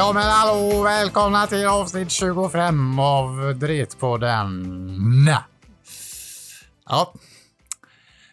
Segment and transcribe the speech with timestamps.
[0.00, 5.28] Ja men hallå, välkomna till avsnitt 25 av Dretpodden.
[6.84, 7.14] Ja,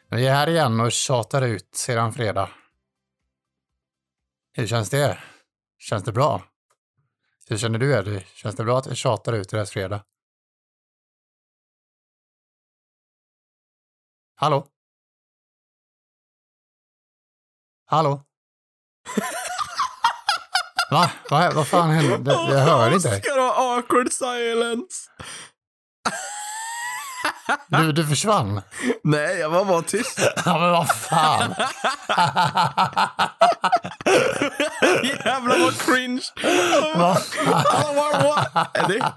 [0.09, 2.49] vi är här igen och tjatar ut sedan fredag.
[4.53, 5.19] Hur känns det?
[5.79, 6.43] Känns det bra?
[7.47, 8.25] Hur känner du Eddie?
[8.33, 10.03] Känns det bra att vi tjatar ut deras fredag?
[14.35, 14.67] Hallå?
[17.85, 18.23] Hallå?
[20.91, 21.09] Va?
[21.29, 21.51] Va?
[21.55, 22.31] Vad fan hände?
[22.33, 25.09] Jag hör inte du ha awkward silence?
[27.67, 28.61] Du, du försvann.
[29.03, 30.19] Nej, jag var bara tyst.
[30.45, 31.55] Ja men vad fan.
[35.03, 36.21] Jävlar vad cringe.
[36.95, 37.63] Vad fan.
[37.65, 38.35] Hallå?
[38.73, 39.11] Är det?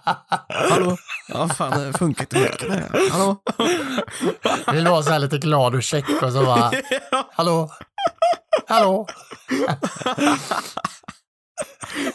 [0.70, 0.97] Hallå?
[1.28, 2.89] Ja, fan, det funkar inte.
[3.12, 3.37] Hallå?
[4.72, 6.72] Vill vara så här lite glad och check och så bara,
[7.33, 7.70] hallå?
[8.69, 9.06] Hallå?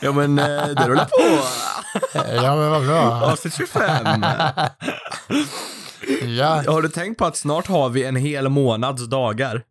[0.02, 1.46] Ja, men eh, det rullar på.
[2.44, 3.22] Ja men vad bra.
[3.32, 4.24] Avsnitt 25.
[6.38, 9.64] Ja, Har du tänkt på att snart har vi en hel månads dagar?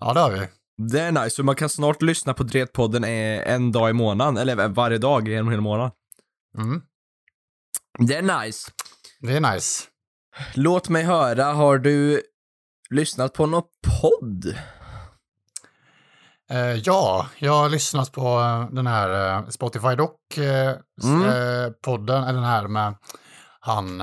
[0.00, 0.48] ja det har vi.
[0.90, 4.36] Det är nice, så man kan snart lyssna på Dretpodden eh, en dag i månaden,
[4.36, 5.90] eller varje dag i en hel månad.
[6.58, 6.82] Mm.
[7.98, 8.70] Det är nice.
[9.20, 9.84] Det är nice.
[10.54, 12.22] Låt mig höra, har du
[12.90, 13.62] lyssnat på någon
[14.00, 14.54] podd?
[16.50, 20.10] Eh, ja, jag har lyssnat på eh, den här eh, Spotify Doc
[20.98, 21.22] s- Mm.
[22.34, 22.94] den här med
[23.60, 24.00] han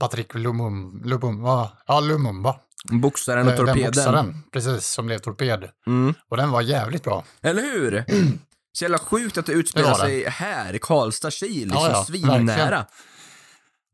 [0.00, 2.56] Patrik Lumum, Lumumba, ja Lumumba.
[2.90, 3.90] Boxaren och Eh, Den torpeden.
[3.92, 5.68] boxaren, precis, som blev torped.
[5.86, 6.14] Mm.
[6.30, 7.24] Och den var jävligt bra.
[7.42, 8.04] Eller hur?
[8.78, 9.96] Så jävla sjukt att det utspelar det.
[9.96, 12.86] sig här, i Karlstad, Kil, liksom Ja, ja, svinnära.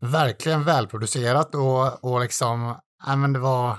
[0.01, 3.77] Verkligen välproducerat och, och liksom, nej men det var,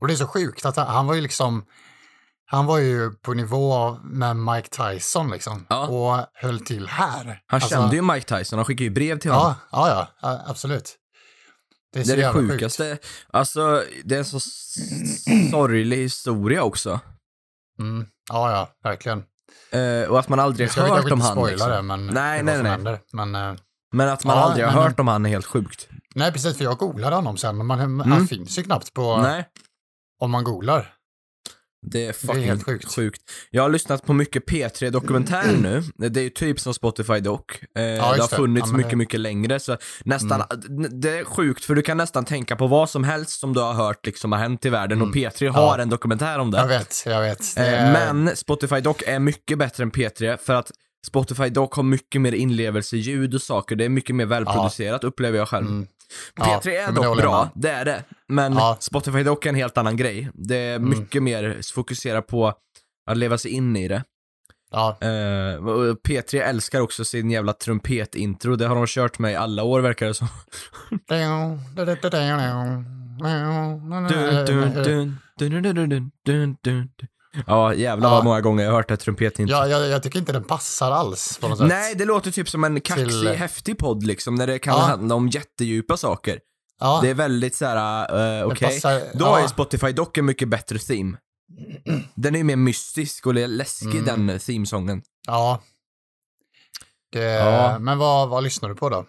[0.00, 1.64] och det är så sjukt att han, han var ju liksom,
[2.50, 5.66] han var ju på nivå med Mike Tyson liksom.
[5.68, 5.86] Ja.
[5.86, 7.24] Och höll till här.
[7.24, 9.54] Han Alltså, kände ju Mike Tyson, han skickade ju brev till honom.
[9.72, 10.96] Ja, ja, absolut.
[11.92, 12.52] Det är Det är det jävla sjukt.
[12.52, 12.98] sjukaste.
[13.32, 14.40] Alltså, det är en så
[15.50, 17.00] sorglig historia också.
[17.80, 18.06] Mm.
[18.28, 19.24] Ja, ja, verkligen.
[19.70, 21.46] Eh, och att man aldrig hört om inte han.
[21.46, 21.70] Liksom.
[21.70, 22.70] det, men Nej, nej, nej.
[22.70, 23.00] händer.
[23.12, 23.54] Men, eh,
[23.92, 25.88] Men att man Ja, aldrig har men- hört om han är helt sjukt.
[26.14, 28.12] nej, precis, för jag googlade honom sen, men man, Mm.
[28.12, 29.48] han finns ju knappt på, Nej,
[30.20, 30.94] om man googlar.
[31.86, 32.94] Det är fucking helt sjukt.
[32.94, 33.22] sjukt.
[33.50, 35.82] Jag har lyssnat på mycket P3 Dokumentär nu.
[36.08, 37.40] Det är ju typ som Spotify Doc.
[37.40, 38.36] Eh, det har det.
[38.36, 39.60] funnits Ja, men mycket, det- mycket längre.
[39.60, 41.00] Så nästan, Mm.
[41.00, 43.72] Det är sjukt för du kan nästan tänka på vad som helst som du har
[43.74, 45.54] hört liksom har hänt i världen och P3 Mm.
[45.54, 45.60] Ja.
[45.70, 46.58] har en dokumentär om det.
[46.58, 47.54] Jag vet, jag vet.
[47.56, 50.70] Det Eh, är- Men Spotify Doc är mycket bättre än P3 för att
[51.06, 53.76] Spotify Doc har mycket mer inlevelseljud och saker.
[53.76, 55.66] Det är mycket mer välproducerat upplever jag själv.
[56.40, 56.48] Mm.
[56.60, 57.50] P3 Ja, är dock bra, med.
[57.54, 58.04] det är det.
[58.28, 58.76] Men Ja.
[58.80, 60.30] Spotify Doc är en helt annan grej.
[60.34, 62.54] Det är mycket mer fokuserat på
[63.10, 64.04] att leva sig in i det.
[64.70, 68.56] Ja, Eh, och P3 älskar också sin jävla trumpetintro.
[68.56, 70.28] Det har de kört med i alla år verkar det som.
[75.38, 75.62] Dun,
[76.24, 76.88] dun, dun,
[77.46, 78.14] Ja, jävlar Ja.
[78.14, 79.56] vad många gånger jag har hört det trumpetintro.
[79.56, 81.66] Ja, jag, jag tycker inte den passar alls på något sätt.
[81.68, 84.80] Nej, det låter typ som en kaxig, Till- häftig podd liksom, när det kan Ja.
[84.80, 86.38] handla om jättedjupa saker.
[86.80, 88.68] ja, Det är väldigt såhär, uh, okej.
[88.68, 89.40] passar- Då ja.
[89.40, 91.16] är Spotify dock en mycket bättre theme.
[92.14, 94.04] Den är ju mer mystisk och läskig Mm.
[94.04, 95.02] den eh, themesången.
[95.26, 95.62] ja.
[97.12, 97.78] Det, Ja.
[97.78, 99.06] Men vad, vad lyssnar du på då?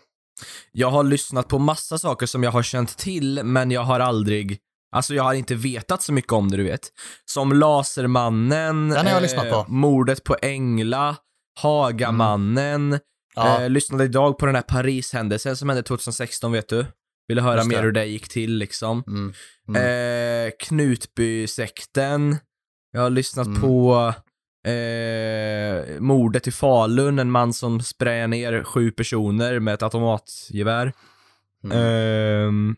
[0.72, 4.60] Jag har lyssnat på massa saker som jag har känt till, men jag har aldrig
[4.92, 6.90] Alltså jag har inte vetat så mycket om det du vet.
[7.26, 9.66] Som Lasermannen, Den har jag lyssnat på.
[9.68, 11.16] Mordet på Engla,
[11.62, 13.00] Hagamannen,
[13.36, 16.86] Ja, eh, lyssnade idag på den här Paris-händelsen som hände 2016 vet du.
[17.28, 19.04] Ville höra mer hur det gick till liksom.
[19.08, 19.34] mm,
[19.68, 19.82] mm,
[20.48, 22.38] Eh, Knutbysekten.
[22.92, 23.62] Jag har lyssnat Mm.
[23.62, 24.14] på
[24.68, 30.94] eh, mordet i Falun, en man som sprayar ner sju personer med ett automatgevär.
[31.64, 31.78] mm.
[31.78, 32.76] Ehm,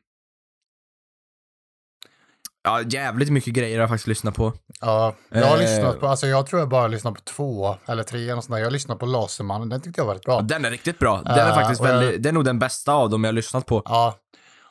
[2.63, 4.53] ja, jävligt mycket grejer har jag faktiskt lyssnat på.
[4.81, 8.03] ja, jag har eh, lyssnat på, alltså jag tror jag bara lyssnat på två eller
[8.03, 8.57] tre eller sånt där.
[8.57, 10.41] Jag har lyssnat på Lasermannen, den tyckte jag var rätt bra.
[10.41, 11.21] Den är riktigt bra.
[11.21, 13.33] Den är Eh, faktiskt jag- väldigt, det är nog den bästa av dem jag har
[13.33, 13.81] lyssnat på.
[13.85, 14.15] Ja.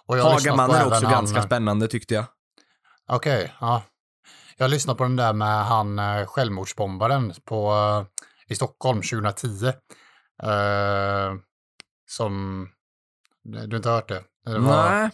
[0.06, 2.24] Och jag Hagamannen är också han- ganska spännande tyckte jag.
[3.08, 3.82] Okej, ja.
[4.56, 9.66] Jag har lyssnat på den där med han eh, självmordsbombaren på, eh, i Stockholm 2010.
[10.42, 11.34] Eh,
[12.10, 12.68] som,
[13.44, 14.22] du har inte hört det?
[14.44, 15.10] det var, Nej.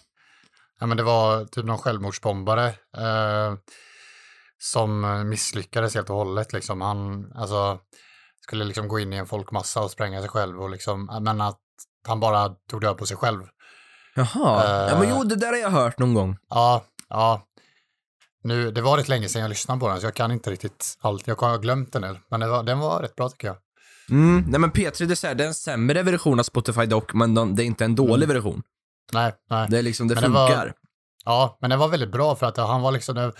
[0.80, 3.54] Ja, men det var typ någon självmordsbombare eh,
[4.58, 6.52] som eh, misslyckades helt och hållet.
[6.52, 6.80] Liksom.
[6.80, 7.78] Han alltså,
[8.40, 10.62] skulle liksom gå in i en folkmassa och spränga sig själv.
[10.62, 11.60] Och liksom, men att
[12.06, 13.42] han bara tog död på sig själv.
[14.14, 14.64] Jaha.
[14.64, 14.88] Eh.
[14.92, 16.36] ja men jo, det där har jag hört någon gång.
[16.48, 17.42] Ja, ja.
[18.42, 20.98] Nu, det var rätt länge sedan jag lyssnade på den, så jag kan inte riktigt
[21.00, 21.26] allt.
[21.26, 23.56] Jag har glömt den nu, men var, den var rätt bra tycker jag.
[24.10, 26.86] Mm, nej men P3 det är, så här, det är en sämre version av Spotify
[26.86, 28.62] dock, men de, det är inte en dålig version.
[29.12, 29.66] Nej, nej.
[29.70, 30.74] Det är liksom, det Men det var- funkar.
[31.24, 33.32] Ja, men det var väldigt bra för att han var liksom,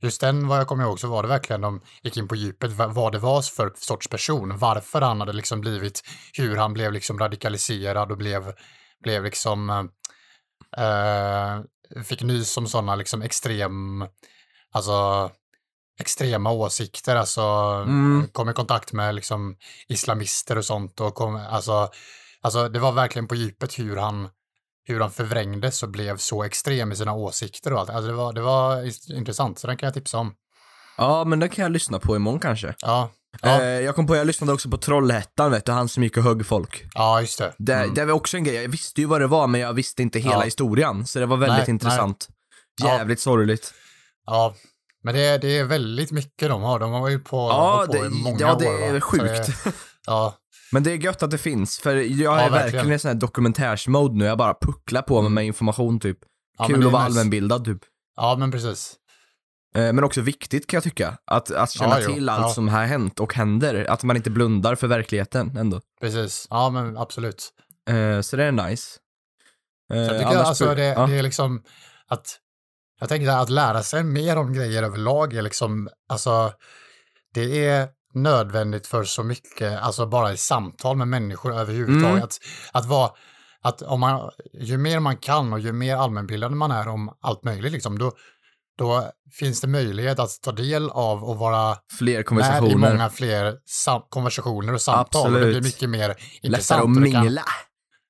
[0.00, 2.72] just den vad jag kommer ihåg så var det verkligen de gick in på djupet
[2.72, 6.02] vad vad det var för sorts person, varför han hade liksom blivit,
[6.32, 8.52] hur han blev liksom radikaliserad och blev,
[9.02, 9.70] blev liksom,
[10.76, 11.60] eh,
[12.04, 14.06] fick nys om sådana liksom extrem,
[14.72, 15.30] alltså
[16.00, 18.28] extrema åsikter, alltså Mm.
[18.32, 19.56] kom i kontakt med liksom
[19.88, 21.90] islamister och sånt och kom, alltså,
[22.40, 24.28] alltså det var verkligen på djupet hur han
[24.88, 27.90] hur han förvrängdes och blev så extrem i sina åsikter och allt.
[27.90, 30.34] Alltså det var, det var intressant, så den kan jag tipsa om.
[30.96, 32.74] Ja, men det kan jag lyssna på imorgon kanske.
[32.78, 33.10] Ja,
[33.42, 36.16] ja, Eh, jag kom på, jag lyssnade också på Trollhättan vet du, han som gick
[36.16, 36.84] och högg folk.
[36.94, 37.52] ja just det.
[37.58, 37.94] Det, Mm.
[37.94, 40.18] det var också en grej, jag visste ju vad det var men jag visste inte
[40.18, 40.40] hela Ja.
[40.42, 42.28] historien, så det var väldigt Nej, intressant.
[42.82, 42.88] Ja.
[42.96, 43.74] Jävligt sorgligt.
[44.26, 44.54] Ja,
[45.04, 46.78] men det, det är väldigt mycket de har.
[46.78, 48.60] De har ju på, Ja, på det- i många ja, år.
[48.60, 48.96] det va?
[48.96, 49.24] är sjukt.
[49.64, 49.72] Det,
[50.06, 50.34] ja,
[50.72, 52.92] Men det är gött att det finns, för jag är Ja, verkligen verkligen.
[52.92, 56.18] i sån här dokumentärsmode nu, jag bara pucklar på mig med information typ.
[56.58, 57.18] ja, Kul är att vara nice.
[57.20, 57.78] allmänbildad typ.
[58.16, 58.94] Ja, men precis.
[59.74, 62.48] Eh, Men också viktigt kan jag tycka, att, att känna Ja, jo, till allt ja.
[62.48, 65.80] som har hänt och händer, att man inte blundar för verkligheten ändå.
[66.00, 66.46] Precis.
[66.50, 67.48] Ja, men absolut.
[67.90, 68.98] Eh, Så det är nice.
[69.92, 71.06] Eh, jag tycker annars alltså det, ja.
[71.06, 71.62] det är liksom
[72.08, 72.38] att
[73.00, 76.52] jag tänker att lära sig mer om grejer överlag är liksom, alltså
[77.34, 82.14] det är nödvändigt för så mycket, alltså bara i samtal med människor överhuvudtaget.
[82.14, 82.22] Mm.
[82.24, 82.38] Att,
[82.72, 83.10] att vara,
[83.62, 87.44] att om man, ju mer man kan och ju mer allmänbildad man är om allt
[87.44, 88.12] möjligt, liksom, då,
[88.78, 92.74] då finns det möjlighet att ta del av och vara Fler med i konversationer.
[92.92, 95.26] många fler sam- konversationer och samtal.
[95.26, 95.54] Och det Absolut.
[95.54, 96.96] blir mycket mer Lättare intressant.
[96.98, 97.42] att det kan- mingla.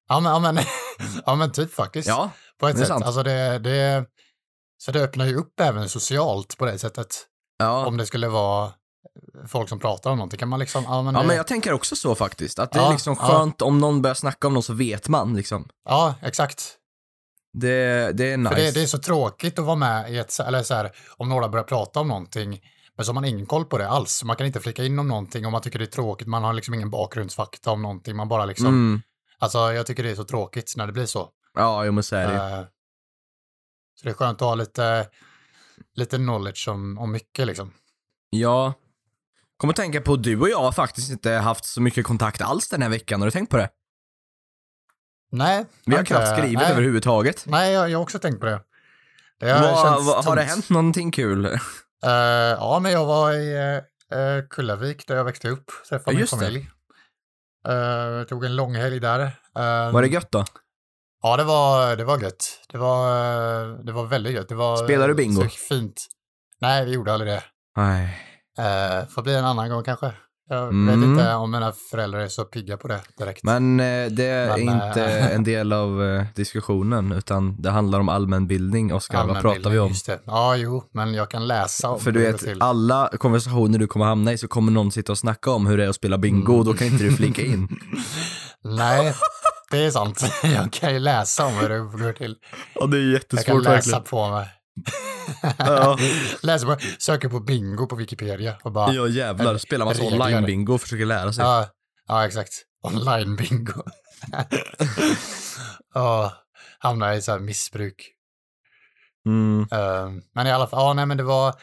[0.09, 0.59] Ja men, ja, men,
[1.27, 2.09] ja, men typ faktiskt.
[2.09, 2.31] Ja,
[2.61, 2.89] på ett det sätt.
[2.89, 3.05] sant.
[3.05, 4.05] Alltså det, det,
[4.79, 7.27] så det öppnar ju upp även socialt på det sättet.
[7.59, 7.87] ja.
[7.87, 8.73] Om det skulle vara
[9.47, 11.73] folk som pratar om någonting kan man liksom, ja men, Ja det, men jag tänker
[11.73, 13.27] också så faktiskt, att det är Ja, liksom ja.
[13.27, 15.69] skönt om någon börjar snacka om något så vet man liksom.
[15.85, 16.75] ja exakt.
[17.53, 18.55] Det, det är nice.
[18.55, 21.29] För det, det är så tråkigt att vara med i ett, eller så här, om
[21.29, 22.61] några börjar prata om någonting,
[22.97, 24.25] men så har man ingen koll på det alls.
[24.25, 26.53] Man kan inte flika in om någonting om man tycker det är tråkigt, man har
[26.53, 29.03] liksom ingen bakgrundsfakta om någonting, man bara liksom, mm.
[29.39, 31.29] alltså jag tycker det är så tråkigt när det blir så.
[31.55, 32.61] Ja, jo men så är det ju.
[32.61, 32.67] Eh,
[33.95, 35.09] så det är skönt att ha lite,
[35.95, 37.73] lite knowledge om, om mycket liksom.
[38.31, 38.75] Ja.
[39.58, 42.69] Kommer att tänka på, du och jag har faktiskt inte haft så mycket kontakt alls
[42.69, 43.69] den här veckan, har du tänkt på det?
[45.32, 45.64] Nej.
[45.87, 46.72] Vi har knappt skrivit nej.
[46.72, 47.44] överhuvudtaget.
[47.46, 48.60] Nej, jag, jag har också tänkt på det.
[49.40, 51.44] Det har känts vad, har det hänt någonting kul?
[51.44, 52.10] Eh,
[52.50, 53.56] ja, men jag var i
[54.14, 56.70] uh, Kullavik där jag växte upp, träffade Ja, min familj.
[57.69, 59.20] Eh, tog en lång helg där.
[59.20, 60.44] Eh, Var det gött då?
[61.22, 62.66] Ja, det var, det var gött.
[62.69, 64.49] Det var, det var väldigt gött.
[64.49, 65.43] Det var, Spelar du bingo?
[65.43, 66.06] Så fint.
[66.61, 67.43] Nej, vi gjorde aldrig det.
[67.76, 68.27] Nej.
[68.58, 70.12] Uh, får bli en annan gång kanske.
[70.50, 70.87] Jag Mm.
[71.00, 73.42] vet inte om mina föräldrar är så pigga på det direkt.
[73.44, 78.00] Men eh, det är Men, inte eh, en del av eh, diskussionen, utan det handlar
[78.00, 79.26] om allmänbildning, Oskar.
[79.26, 79.92] Vad pratar vi om?
[80.26, 82.62] Ja, jo, men jag kan läsa om För du vet, till.
[82.62, 85.85] alla konversationer du kommer hamna i så kommer någon sitta och snacka om hur det
[85.85, 86.59] är att spela bingo Mm.
[86.59, 87.68] och då kan inte du flika in.
[88.64, 89.14] Nej,
[89.71, 90.25] det är sant.
[90.42, 92.37] Jag kan ju läsa om hur det går till.
[92.75, 94.47] Ja, det är Jag kan läsa på mig.
[95.58, 95.99] Ja.
[96.42, 100.75] Läser på, söker på bingo på Wikipedia och bara, ja, Ja jävlar, spelar massa online-bingo
[100.75, 101.44] och försöker lära sig.
[102.08, 102.52] ja, exakt.
[102.82, 103.82] Online bingo.
[105.94, 106.32] Ja,
[106.78, 108.08] hamnar i så här missbruk.
[109.26, 109.66] Mm.
[109.73, 111.54] Eh, men i alla fall, ja nej men det var,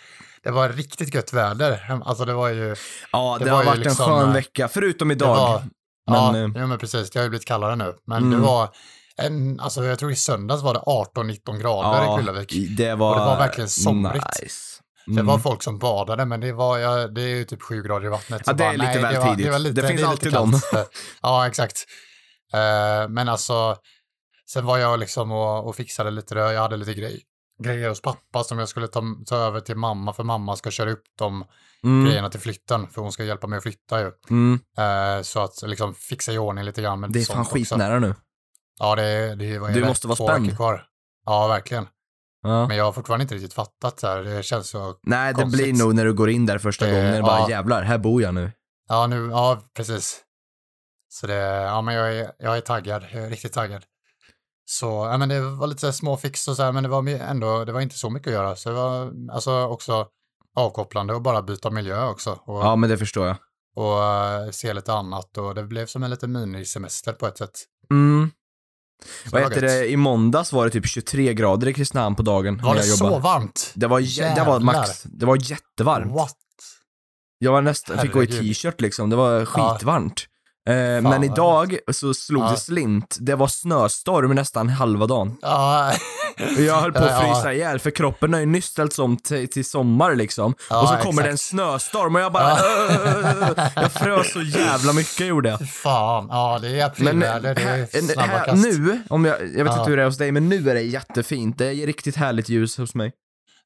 [0.44, 2.00] det var riktigt gött väder.
[2.06, 2.76] Alltså det var ju,
[3.12, 5.36] Ja, det, Det har varit liksom, en skön eh, vecka, förutom idag.
[5.36, 5.60] var,
[6.12, 7.96] men, ja, eh, ja men precis, det har ju blivit kallare nu.
[8.08, 8.32] Men Mm.
[8.40, 8.70] det var,
[9.22, 12.78] en, alltså jag tror i söndags var det 18-19 grader i Kullavik.
[12.78, 14.26] det var, Och det var verkligen somrigt.
[14.42, 14.82] Nice.
[15.06, 15.26] Det Mm.
[15.26, 18.10] var folk som badade, men det, var, ja, det är ju typ sju grader i
[18.10, 18.42] vattnet.
[18.46, 19.52] Ja, det är lite väl det var, tidigt.
[19.52, 20.64] Det, lite, Det finns är alltid kallt.
[21.22, 21.86] ja, exakt.
[22.54, 23.76] Eh, men alltså,
[24.50, 26.54] sen var jag liksom och, och fixade lite, det.
[26.54, 27.22] jag hade lite grej,
[27.64, 30.92] grejer hos pappa som jag skulle ta, ta över till mamma, för mamma ska köra
[30.92, 31.46] upp de
[31.84, 32.06] mm.
[32.06, 34.12] grejerna till flytten, för hon ska hjälpa mig att flytta ju.
[34.30, 34.60] Mm.
[34.78, 38.16] Eh, så att liksom fixa i ordning lite grann Det är fan skitnära nu.
[38.80, 40.56] Ja, det, det var Du det måste vara spänd.
[40.56, 40.86] Kvar.
[41.26, 41.88] Ja, verkligen.
[42.42, 42.68] Ja.
[42.68, 44.24] Men jag har fortfarande inte riktigt fattat så här.
[44.24, 45.64] Det känns så Nej, det konstigt.
[45.64, 47.50] blir nog när du går in där första Det- gången, bara ja.
[47.50, 48.52] jävlar, här bor jag nu.
[48.90, 50.22] Ja, nu, ja, precis.
[51.10, 53.84] Så det, ja men jag är, jag är taggad, jag är riktigt taggad.
[54.66, 56.90] Så, ja men det var lite så här små fix och så här, men det
[56.90, 58.56] var ändå, det var inte så mycket att göra.
[58.56, 60.08] Så det var alltså också
[60.58, 62.32] avkopplande och bara byta miljö också.
[62.46, 63.38] Och, Ja, men det förstår jag.
[63.76, 67.60] och eh, se lite annat och det blev som en liten minisemester på ett sätt.
[67.92, 68.32] Mm.
[69.32, 72.76] Vad heter det, i måndags var det typ 23 grader i Kristinehamn på dagen Var
[72.76, 73.72] det så varmt?
[73.76, 74.00] Det var,
[74.36, 76.16] det var max, det var jättevarmt.
[76.16, 76.36] What?
[77.40, 80.28] Jag var nästan, fick gå i t-shirt liksom, det var skitvarmt.
[80.70, 82.52] Eh, men idag så slog Ja.
[82.52, 83.18] det slint.
[83.20, 85.38] Det var snöstorm nästan halva dagen.
[85.42, 85.92] Ja,
[86.58, 87.34] Jag höll på att Ja.
[87.36, 90.54] frysa ihjäl för kroppen har ju nyss ställts om till, sommar liksom.
[90.70, 91.50] Ja, och så kommer det en exakt.
[91.50, 95.70] snöstorm och jag bara "Åh!" Jag frös så jävla mycket gjorde jag.
[95.70, 96.28] fan.
[96.32, 97.56] Ja, det är aprilväder.
[97.56, 98.64] Det är en- snabba här, kast.
[98.64, 99.80] nu, om jag, jag vet Ja.
[99.80, 101.58] inte hur det är hos dig, men nu är det jättefint.
[101.58, 103.12] Det är riktigt härligt ljus hos mig.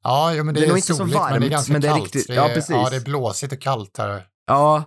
[0.04, 1.52] Ja, jo, men det, Det är är, nog inte så soligt, men det är varmt,
[1.52, 2.04] ganska men det är kallt.
[2.16, 2.70] riktigt- ja, precis.
[2.70, 4.22] Ja, det är blåsigt och kallt här.
[4.48, 4.84] Ja,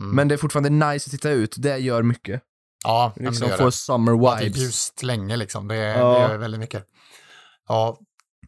[0.00, 0.16] Mm.
[0.16, 1.54] men det är fortfarande nice att titta ut.
[1.58, 2.42] Det gör mycket.
[2.84, 3.72] ja, Liksom det gör få det.
[3.72, 4.62] summer Ja, det är vibes.
[4.62, 5.68] ljust länge liksom.
[5.68, 6.12] Det, Ja.
[6.14, 6.86] det gör väldigt mycket.
[7.68, 7.98] Ja,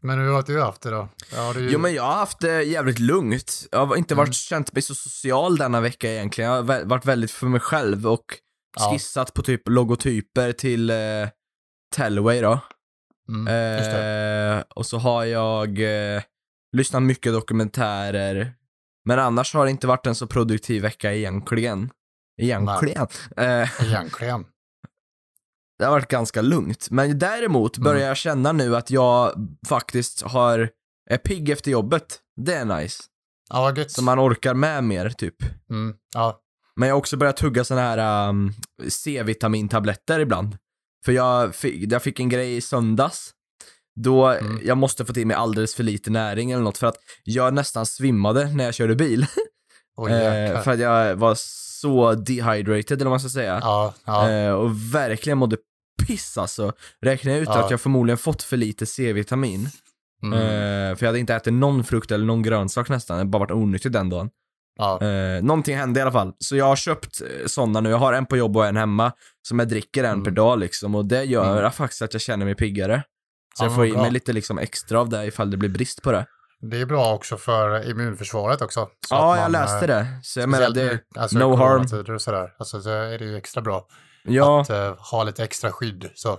[0.02, 1.08] men hur har du haft det då?
[1.34, 1.70] Ja, det ju...
[1.70, 3.66] Jo men jag har haft det jävligt lugnt.
[3.72, 4.32] Jag har inte varit, Mm.
[4.32, 6.50] känt mig så social denna vecka egentligen.
[6.50, 8.24] Jag har varit väldigt för mig själv och
[8.78, 8.90] Ja.
[8.92, 10.96] skissat på typ logotyper till eh,
[11.94, 12.60] Tellway då.
[13.28, 13.48] mm.
[14.58, 15.68] Eh, och så har jag
[16.16, 16.22] eh,
[16.72, 18.52] lyssnat mycket dokumentärer.
[19.06, 21.90] Men annars har det inte varit en så produktiv vecka egentligen.
[22.42, 23.06] Egentligen.
[23.36, 24.44] Eh, Egentligen.
[25.78, 26.90] det har varit ganska lugnt.
[26.90, 27.84] Men däremot Mm.
[27.84, 29.32] börjar jag känna nu att jag
[29.68, 30.70] faktiskt har,
[31.10, 32.20] är pigg efter jobbet.
[32.36, 33.02] Det är nice.
[33.50, 33.90] Ja, vad gött.
[33.90, 35.36] Så man orkar med mer typ.
[35.70, 36.40] Mm, ja,
[36.76, 38.52] Men jag har också börjat tugga såna här um,
[38.88, 40.56] C-vitamintabletter ibland.
[41.04, 43.32] För jag fick, jag fick en grej i söndags.
[43.96, 44.60] Då Mm.
[44.64, 47.86] jag måste få till mig alldeles för lite näring eller något för att jag nästan
[47.86, 49.26] svimmade när jag körde bil.
[49.96, 51.34] oj eh, för att jag var
[51.80, 53.58] så dehydrated eller vad man ska säga.
[53.62, 55.56] Ja, ja, Eh, och verkligen mådde
[56.06, 56.72] piss alltså.
[57.02, 57.64] Räknar jag ut Ja.
[57.64, 59.68] att jag förmodligen fått för lite C-vitamin.
[60.22, 63.30] mm, Eh, för jag hade inte ätit någon frukt eller någon grönsak nästan, jag hade
[63.30, 64.30] bara varit onyttig den dagen.
[64.78, 66.32] ja, Eh, någonting hände i alla fall.
[66.38, 67.90] Så jag har köpt eh, sådana nu.
[67.90, 69.12] Jag har en på jobb och en hemma.
[69.48, 70.24] Som jag dricker en Mm.
[70.24, 70.94] per dag liksom.
[70.94, 71.72] Och det gör Mm.
[71.72, 73.02] faktiskt att jag känner mig piggare.
[73.58, 76.02] Så Ja, jag får i mig lite liksom extra av det ifall det blir brist
[76.02, 76.26] på det.
[76.60, 78.88] Det är bra också för immunförsvaret också.
[79.08, 80.06] så ja, jag läste eh, det.
[80.22, 82.14] Så jag menar, det, alltså, no harm.
[82.14, 82.54] och sådär.
[82.58, 83.86] Alltså, så är det ju extra bra
[84.24, 86.10] ja, att eh, ha lite extra skydd.
[86.14, 86.38] Så.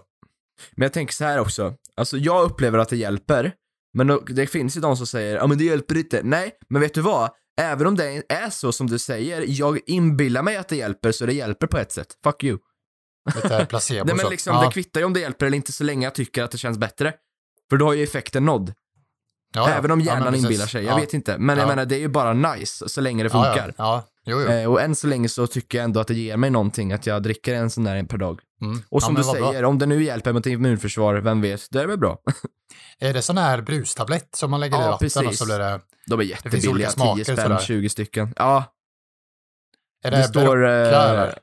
[0.75, 1.73] men jag tänker så här också.
[1.95, 3.53] Alltså jag upplever att det hjälper.
[3.93, 6.21] Men det finns ju de som säger, ja men det hjälper inte.
[6.23, 7.29] Nej, men vet du vad?
[7.61, 11.25] Även om det är så som du säger, jag inbillar mig att det hjälper så
[11.25, 12.07] det hjälper på ett sätt.
[12.23, 12.57] Fuck you.
[13.35, 14.65] Lite placebo Nej men liksom, ja.
[14.65, 16.77] det kvittar ju om det hjälper eller inte så länge jag tycker att det känns
[16.77, 17.13] bättre.
[17.69, 18.73] För då har ju effekten nådd.
[19.55, 19.75] ja, ja.
[19.75, 20.43] Även om Ja, hjärnan precis.
[20.45, 20.83] inbillar sig.
[20.83, 20.99] Jag ja.
[21.01, 21.37] vet inte.
[21.37, 21.67] Men jag Ja.
[21.69, 23.73] menar, det är ju bara nice så länge det Ja, funkar.
[23.77, 24.03] Ja, ja.
[24.29, 24.47] Jo, jo.
[24.51, 27.05] Eh, och än så länge så tycker jag ändå att det ger mig någonting att
[27.05, 28.39] jag dricker en sån där per dag.
[28.61, 28.81] Mm.
[28.89, 29.47] Och som ja, du vad bra.
[29.49, 32.17] säger, om det nu hjälper mot immunförsvar, vem vet, det är väl bra.
[32.99, 35.39] Är det sån här brustablett som man lägger i Ja, vatten och precis.
[35.39, 35.79] så blir det...
[36.07, 37.59] De är jättebilliga, olika 10 smaker spänn, sådär.
[37.59, 38.33] 20 stycken.
[38.35, 38.63] Ja,
[40.03, 40.57] Är det, det, står...
[40.57, 41.33] Berocca, Eh?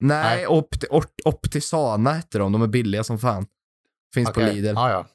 [0.00, 0.46] Nej, Nej.
[0.46, 3.46] Opt, Ort- Optisana heter de, de är billiga som fan.
[4.14, 4.66] Finns på Okej, Lidl.
[4.74, 5.06] Ja, ja.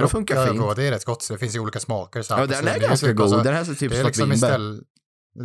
[0.00, 0.64] De funkar Berocca, fint.
[0.64, 1.22] ja, det är rätt gott.
[1.22, 2.22] så Det finns ju olika smaker.
[2.22, 2.34] Så.
[2.34, 3.24] Ja, den är ganska typ, god.
[3.24, 4.82] alltså, den här ser typ det är liksom istället,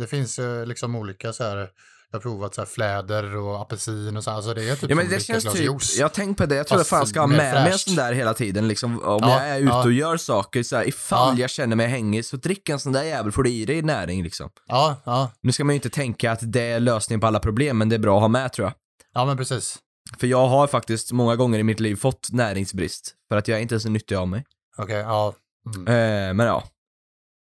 [0.00, 1.68] Det finns ju liksom olika så här.
[2.16, 4.30] Jag har provat så här fläder och apelsin och så.
[4.30, 5.96] Alltså det är typ Ja men det känns typ, juice.
[5.98, 7.80] jag har tänkt på det, jag tror jag fan ska ha med mig en fräscht.
[7.86, 9.84] sån där hela tiden liksom, om Ja, jag är ute ja.
[9.84, 11.40] och gör saker så här, ifall Ja.
[11.42, 14.22] jag känner mig hängig så drick en sån där jävel får du i dig näring
[14.22, 14.50] liksom.
[14.66, 17.78] Ja, ja, Nu ska man ju inte tänka att det är lösningen på alla problem,
[17.78, 18.74] men det är bra att ha med tror jag.
[19.14, 19.78] ja men precis.
[20.20, 23.62] För jag har faktiskt många gånger i mitt liv fått näringsbrist, för att jag är
[23.62, 24.44] inte så nyttig av mig.
[24.78, 25.34] Okej, ja.
[25.76, 25.86] Mm.
[26.28, 26.64] Eh, men ja.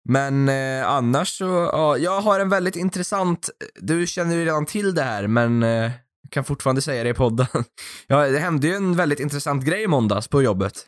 [0.10, 4.96] Men eh, annars så, ja, jag har en väldigt intressant, du känner ju redan till
[4.96, 5.92] det här, men eh,
[6.30, 7.48] kan fortfarande säga det i podden.
[8.08, 10.88] ja, det hände ju en väldigt intressant grej i måndags på jobbet.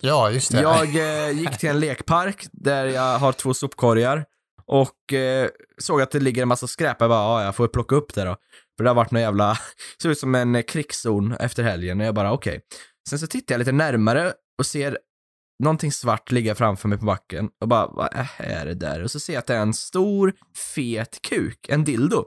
[0.00, 0.60] Ja, just det.
[0.60, 4.24] Jag eh, gick till en lekpark där jag har två sopkorgar
[4.66, 6.96] och eh, såg att det ligger en massa skräp.
[7.00, 8.36] Jag bara, ja, jag får plocka upp det då.
[8.76, 9.58] För det har varit någon jävla,
[10.02, 12.00] ser ut som en krigszon efter helgen.
[12.00, 12.60] Och jag bara, okej.
[13.08, 14.98] Sen så tittar jag lite närmare och ser
[15.58, 19.02] någonting svart ligga framför mig på backen och bara, vad är det där?
[19.02, 20.32] Och så ser jag att det är en stor,
[20.74, 22.24] fet kuk, en dildo.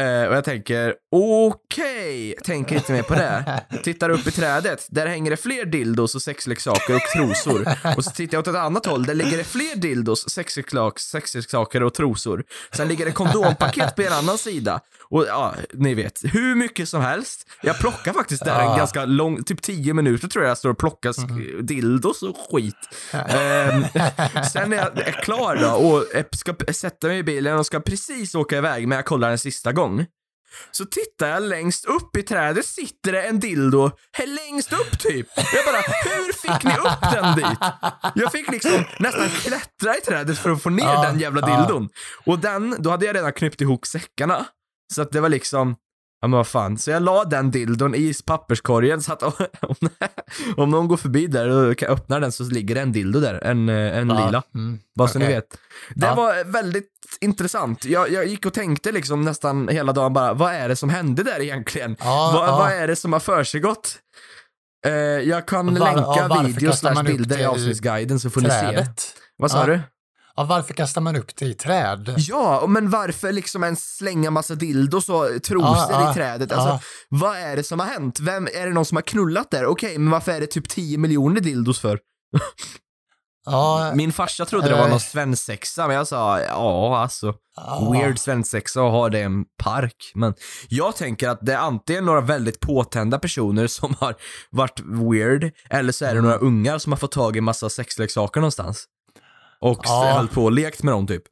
[0.00, 3.62] Eh, och jag tänker, okej, tänker inte mer på det.
[3.84, 7.66] Tittar upp i trädet, där hänger det fler dildos och sexleksaker och trosor.
[7.96, 11.94] Och så tittar jag åt ett annat håll, där ligger det fler dildos, sexleksaker och
[11.94, 12.44] trosor.
[12.72, 14.80] Sen ligger det kondompaket på en annan sida.
[15.02, 17.46] Och ja, ni vet, hur mycket som helst.
[17.62, 20.78] Jag plockar faktiskt där en ganska lång, typ 10 minuter tror jag jag står och
[20.78, 22.74] plockar sk- dildos och skit.
[23.12, 23.84] Ehm,
[24.52, 26.04] sen när jag är klar då och
[26.36, 29.72] ska sätta mig i bilen och ska precis åka iväg, men jag kollar en sista
[29.82, 30.06] gång.
[30.70, 33.90] Så tittar jag längst upp i trädet sitter det en dildo
[34.26, 35.26] längst upp typ.
[35.36, 37.58] Jag bara, hur fick ni upp den dit?
[38.14, 41.56] Jag fick liksom nästan klättra i trädet för att få ner Ja, den jävla ja.
[41.56, 41.88] dildon.
[42.26, 44.46] Och den, då hade jag redan knyppt ihop säckarna.
[44.94, 45.76] Så att det var liksom,
[46.22, 49.22] Ja men vad fan, så jag la den dildon i papperskorgen så att
[49.62, 49.74] om,
[50.56, 53.34] om någon går förbi där och kan öppna den så ligger det en dildo där,
[53.44, 54.42] en, eh, en Ja, lila.
[54.54, 54.78] Mm.
[54.98, 55.58] Bara så ni vet.
[55.94, 56.14] Det Ja.
[56.14, 56.88] var väldigt
[57.20, 57.84] intressant.
[57.84, 61.22] Jag, jag gick och tänkte liksom nästan hela dagen bara, vad är det som hände
[61.22, 61.96] där egentligen?
[62.00, 63.98] Ja, vad, vad är det som har försiggått?
[64.86, 64.92] Eh,
[65.28, 68.60] jag kan var- länka ja, kastar slash bilder i avsnittsguiden så får ni se.
[68.60, 69.14] Trädet.
[69.36, 69.66] Vad sa Ja.
[69.66, 69.80] du?
[70.36, 72.14] Ja, varför kastar man upp det i träd?
[72.18, 76.52] Ja, men varför liksom ens slänga massa dildos och trosor ja, i trädet?
[76.52, 76.80] Alltså, ja.
[77.08, 78.20] vad är det som har hänt?
[78.20, 79.66] Vem, är det någon som har knullat där?
[79.66, 81.98] Okej, men varför är det typ 10 miljoner dildos för?
[83.94, 84.90] Min farsa trodde det var Eh.
[84.90, 87.34] någon svensexa, men jag sa ja, alltså.
[87.92, 90.12] Weird svensexa och ha det i en park.
[90.14, 90.34] Men
[90.68, 94.14] jag tänker att det är antingen några väldigt påtända personer som har
[94.50, 96.24] varit weird, eller så är det Mm.
[96.24, 98.84] några ungar som har fått tag i massa sexleksaker någonstans.
[99.62, 100.12] Och Ja.
[100.16, 101.22] höll på och lekt med dem typ.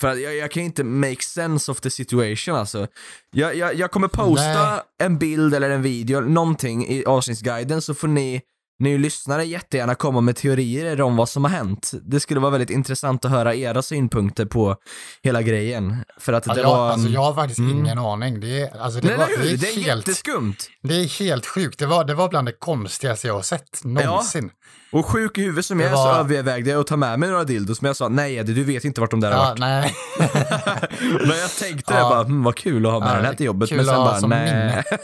[0.00, 2.86] För att jag, jag kan inte make sense of the situation alltså.
[3.30, 4.80] Jag, jag, jag kommer posta Nej.
[4.98, 8.40] en bild eller en video, någonting i avsnittsguiden så får ni,
[8.78, 11.90] ni lyssnare jättegärna komma med teorier om vad som har hänt.
[12.02, 14.76] Det skulle vara väldigt intressant att höra era synpunkter på
[15.22, 15.96] hela grejen.
[16.20, 16.90] För att Ja, det jag, var...
[16.90, 17.78] alltså, jag har faktiskt Mm.
[17.78, 18.40] ingen aning.
[18.40, 20.54] Det är, alltså, det Nej, var, det Det är, helt, jätteskumt.
[20.82, 21.78] det är helt sjukt.
[21.78, 24.50] Det var, det var bland det konstigaste jag har sett någonsin.
[24.92, 27.44] Och sjuk i huvudet som jag var- så övervägde jag att ta med mig några
[27.44, 29.58] dildos, men jag sa nej Eddie, du vet inte vart de där har Ja, varit.
[29.58, 29.94] nej.
[31.26, 32.04] Men jag tänkte Ja.
[32.04, 33.94] det bara, hm, vad kul att ha med Ja, den här till jobbet, men sen
[33.94, 34.84] bara nej.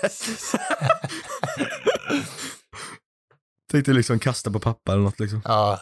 [3.71, 5.41] tänkte liksom kasta på pappa eller något liksom.
[5.45, 5.81] ja,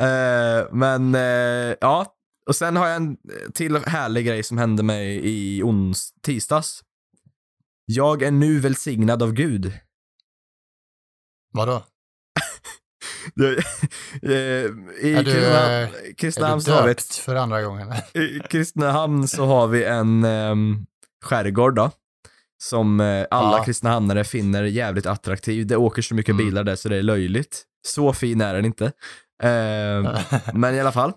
[0.00, 2.14] Eh, men eh, ja,
[2.46, 3.16] och sen har jag en
[3.54, 6.82] till härlig grej som hände mig i ons tisdags.
[7.84, 9.72] Jag är nu välsignad av Gud.
[11.52, 11.84] vadå?
[14.22, 17.92] Eh, I Är du, Kristinehamn- eh, Är Kristinehamn du vi ett döpt för andra gången?
[18.14, 20.86] I Kristinehamn så har vi en um,
[21.24, 21.90] skärgård då.
[22.62, 23.64] Som eh, alla Ja.
[23.64, 25.66] kristinehamnare finner jävligt attraktiv.
[25.66, 26.46] Det åker så mycket Mm.
[26.46, 27.62] bilar där så det är löjligt.
[27.86, 28.92] Så fin är den inte.
[29.42, 30.08] Ehm,
[30.54, 31.12] men i alla fall.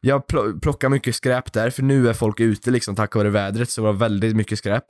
[0.00, 3.70] Jag pl- plockar mycket skräp där, för nu är folk ute liksom tack vare vädret,
[3.70, 4.84] så det var väldigt mycket skräp.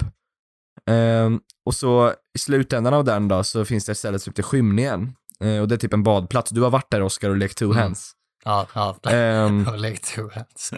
[0.90, 4.42] Ehm, och så i slutändan av den då så finns det ett ställe som heter
[4.42, 5.12] Skymningen.
[5.44, 6.50] Eh, och det är typ en badplats.
[6.50, 7.76] Du har varit där Oskar och lekt two Mm.
[7.76, 8.12] hands.
[8.46, 8.96] Ja, ja.
[9.02, 9.10] Jag
[9.70, 10.70] har lekt two hands.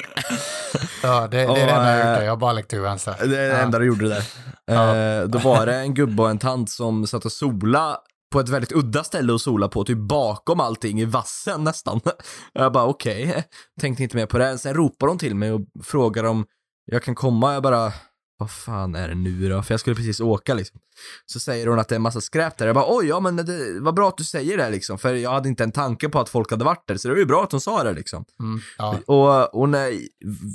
[1.03, 2.19] Ja, det, det är Och, det enda jag har eh, gjort.
[2.19, 2.23] där.
[2.25, 3.05] Jag har bara lekt hands.
[3.05, 3.17] där.
[3.19, 3.57] Det är det Ja.
[3.57, 4.25] enda du gjorde där.
[4.67, 4.97] Ja.
[4.97, 7.97] Eh, då var det en gubbe och en tant som satt och sola
[8.33, 12.01] på ett väldigt udda ställe att sola på, typ bakom allting i vassen nästan.
[12.53, 13.45] Jag bara okej,
[13.81, 14.59] tänkte inte mer på det.
[14.59, 16.45] Sen ropar de till mig och frågar om
[16.91, 17.53] jag kan komma.
[17.55, 17.93] Jag bara,
[18.39, 19.63] vad fan är det nu då?
[19.63, 20.81] För jag skulle precis åka liksom.
[21.27, 22.67] Så säger hon att det är en massa skräp där.
[22.67, 24.99] Jag bara oj, ja men det var bra att du säger det liksom.
[24.99, 26.97] För jag hade inte en tanke på att folk hade varit där.
[26.97, 28.25] Så det var ju bra att hon sa det liksom.
[28.41, 28.99] Mm, ja.
[29.07, 29.93] Och hon är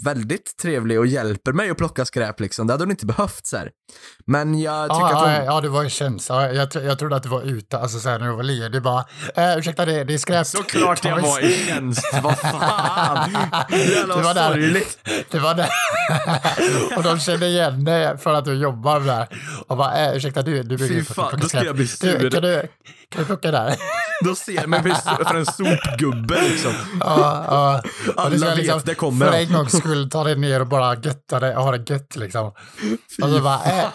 [0.06, 2.68] väldigt trevlig och hjälper mig att plocka skräp liksom.
[2.68, 3.70] Det hade hon inte behövt så här.
[4.26, 5.32] Men jag tycker Ja, att hon...
[5.32, 6.30] ja, ja, du var ju käns.
[6.30, 8.44] Ja, jag, tro- jag trodde att du var ute, alltså så här, när du var
[8.44, 8.82] ledig.
[8.82, 10.48] Bara, eh, ursäkta det, det är skräp.
[10.48, 13.30] Såklart jag var i tjänst, vad fan!
[13.70, 14.50] Du var där.
[14.52, 14.98] sorgligt.
[15.32, 15.70] Du var där.
[16.98, 19.28] och de kände igen dig för att du jobbar där.
[19.68, 22.20] Och bara, eh, ursäkta du, du brukar Fy fan, då ska jag bli sur.
[22.20, 22.68] Du, kan, du,
[23.10, 23.76] kan du plocka där?
[24.24, 26.74] Då ser jag mig för en sopgubbe liksom.
[27.00, 27.82] ja, ja.
[28.18, 31.40] Alla ska vet, det kommer För en gångs skull ta dig ner och bara götta
[31.40, 32.48] dig och ha det gött liksom.
[33.22, 33.86] Och så bara, eh,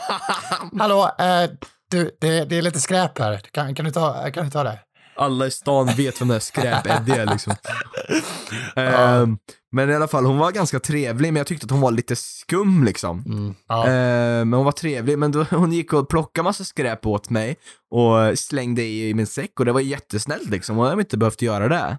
[0.79, 1.51] hallå, eh,
[1.91, 3.41] du, det, det är lite skräp här.
[3.51, 4.79] Kan, kan, du ta, kan du ta det?
[5.18, 7.54] Alla i stan vet vem det är skräp-Eddie är liksom.
[8.76, 9.38] Ehm,
[9.72, 12.16] men i alla fall, hon var ganska trevlig, men jag tyckte att hon var lite
[12.16, 13.22] skum liksom.
[13.26, 13.87] Mm, ja.
[13.87, 17.57] Eh, men hon var trevlig, men då, hon gick och plockade massa skräp åt mig
[17.90, 20.76] och slängde i min säck och det var jättesnällt liksom.
[20.76, 21.98] Hon hade inte behövt göra det.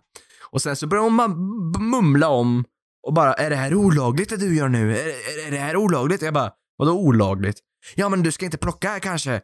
[0.51, 2.65] Och sen så började hon mumla om
[3.07, 4.97] och bara, är det här olagligt det du gör nu?
[4.97, 6.21] Är, är, är det här olagligt?
[6.21, 7.59] Jag bara, vadå olagligt?
[7.95, 9.41] Ja men du ska inte plocka här kanske?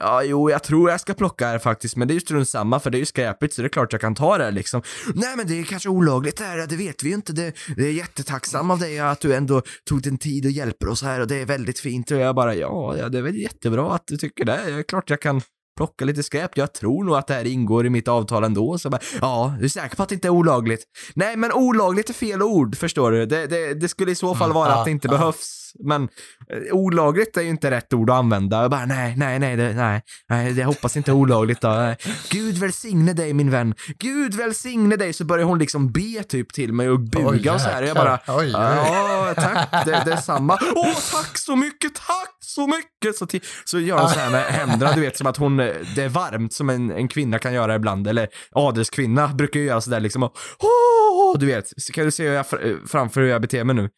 [0.00, 2.80] Ja, jo, jag tror jag ska plocka här faktiskt, men det är ju strunt samma
[2.80, 4.82] för det är ju skräpigt så det är klart jag kan ta det här, liksom.
[5.14, 7.32] Nej, men det är kanske olagligt det här, det vet vi ju inte.
[7.32, 11.02] Det, det är jättetacksam av dig att du ändå tog din tid och hjälper oss
[11.02, 13.94] här och det är väldigt fint och jag bara, ja, ja det är väl jättebra
[13.94, 14.60] att du tycker det.
[14.66, 15.40] Det är klart jag kan
[15.76, 16.56] plocka lite skräp.
[16.56, 18.78] Jag tror nog att det här ingår i mitt avtal ändå.
[18.78, 20.84] Så bara, ja, du är säker på att det inte är olagligt?
[21.14, 23.26] Nej, men olagligt är fel ord, förstår du.
[23.26, 25.63] Det, det, det skulle i så fall Mm, vara att det inte behövs.
[25.84, 26.02] Men
[26.50, 28.62] eh, olagligt är ju inte rätt ord att använda.
[28.62, 31.68] Jag bara, nej, nej, nej, det, nej, nej, jag hoppas inte olagligt då.
[31.68, 31.96] Nej.
[32.30, 33.74] Gud välsigne dig min vän.
[33.98, 35.12] Gud välsigne dig.
[35.12, 37.82] Så börjar hon liksom be typ till mig och buga Oj, och så här.
[37.82, 38.50] Jag bara, Oj, oj.
[38.50, 40.58] ja, tack, det, det är samma.
[40.76, 43.16] Åh, tack så mycket, tack så mycket.
[43.18, 45.98] Så, ti- så gör hon så här med händerna, du vet som att hon, det
[45.98, 48.08] är varmt som en, en kvinna kan göra ibland.
[48.08, 50.22] Eller adelskvinna brukar ju göra sådär liksom.
[50.22, 53.64] Och, åh, du vet, så kan du se hur jag, fr- framför hur jag beter
[53.64, 53.88] mig nu.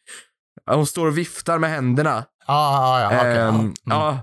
[0.65, 2.23] Hon står och viftar med händerna.
[2.47, 3.35] Ja, ja, ja, okej.
[3.35, 3.47] ja.
[3.47, 3.73] Ehm, Mm.
[3.85, 4.19] Ja.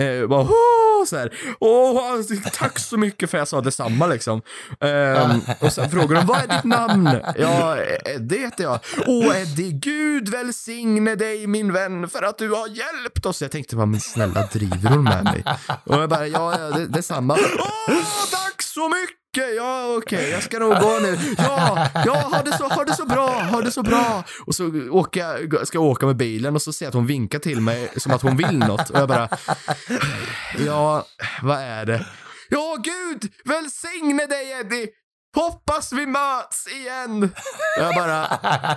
[0.00, 1.32] Eh, bara, "Åh", så här.
[1.60, 2.20] Åh,
[2.52, 4.42] tack så mycket för jag sa detsamma liksom.
[4.80, 7.10] Ehm, och sen frågar de, vad är ditt namn?
[7.36, 8.78] Ja, Eddie heter jag.
[9.06, 13.42] Åh Eddie, Gud välsigne dig min vän för att du har hjälpt oss.
[13.42, 15.44] Jag tänkte bara, men snälla driver hon med mig?
[15.84, 17.34] Och jag bara, ja, ja det, det är samma.
[17.34, 17.94] Åh,
[18.30, 19.17] tack så mycket!
[19.36, 21.18] Ja, okej, jag ska nog gå nu.
[21.38, 24.24] Ja, ja, ha det så, ha det så bra, ha det så bra.
[24.46, 27.38] Och så åka, ska jag åka med bilen och så ser jag att hon vinkar
[27.38, 28.90] till mig som att hon vill något.
[28.90, 29.28] Och jag bara,
[30.66, 31.06] ja,
[31.42, 32.06] vad är det?
[32.48, 34.88] Ja, Gud välsigne dig Eddie!
[35.36, 37.22] Hoppas vi möts igen!
[37.78, 38.26] Och jag bara,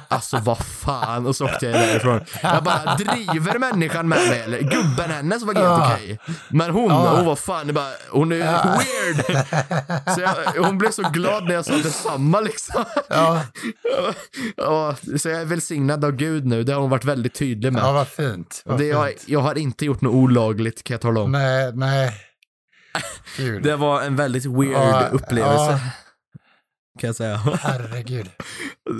[0.08, 2.22] alltså vad fan, och så åkte jag därifrån.
[2.44, 4.60] Jag bara, driver människan med mig eller?
[4.62, 5.94] Gubben hennes var helt Ja.
[5.96, 6.20] okej.
[6.50, 7.16] Men hon, Ja.
[7.16, 9.46] hon var fan, bara, hon är weird.
[10.16, 12.86] Så jag, hon blev så glad när jag sa detsamma liksom.
[13.10, 13.42] Ja,
[14.58, 17.84] Ja, så jag är välsignad av Gud nu, det har hon varit väldigt tydlig med.
[17.84, 18.62] ja, vad fint.
[18.66, 19.24] Vad det, jag, fint.
[19.28, 21.32] jag har inte gjort något olagligt kan jag tala om.
[21.32, 22.12] Nej, nej.
[23.38, 23.64] Gud.
[23.64, 25.72] Det var en väldigt weird Ja, upplevelse.
[25.72, 25.80] ja.
[27.00, 27.36] Kan jag säga.
[27.62, 28.30] Herregud.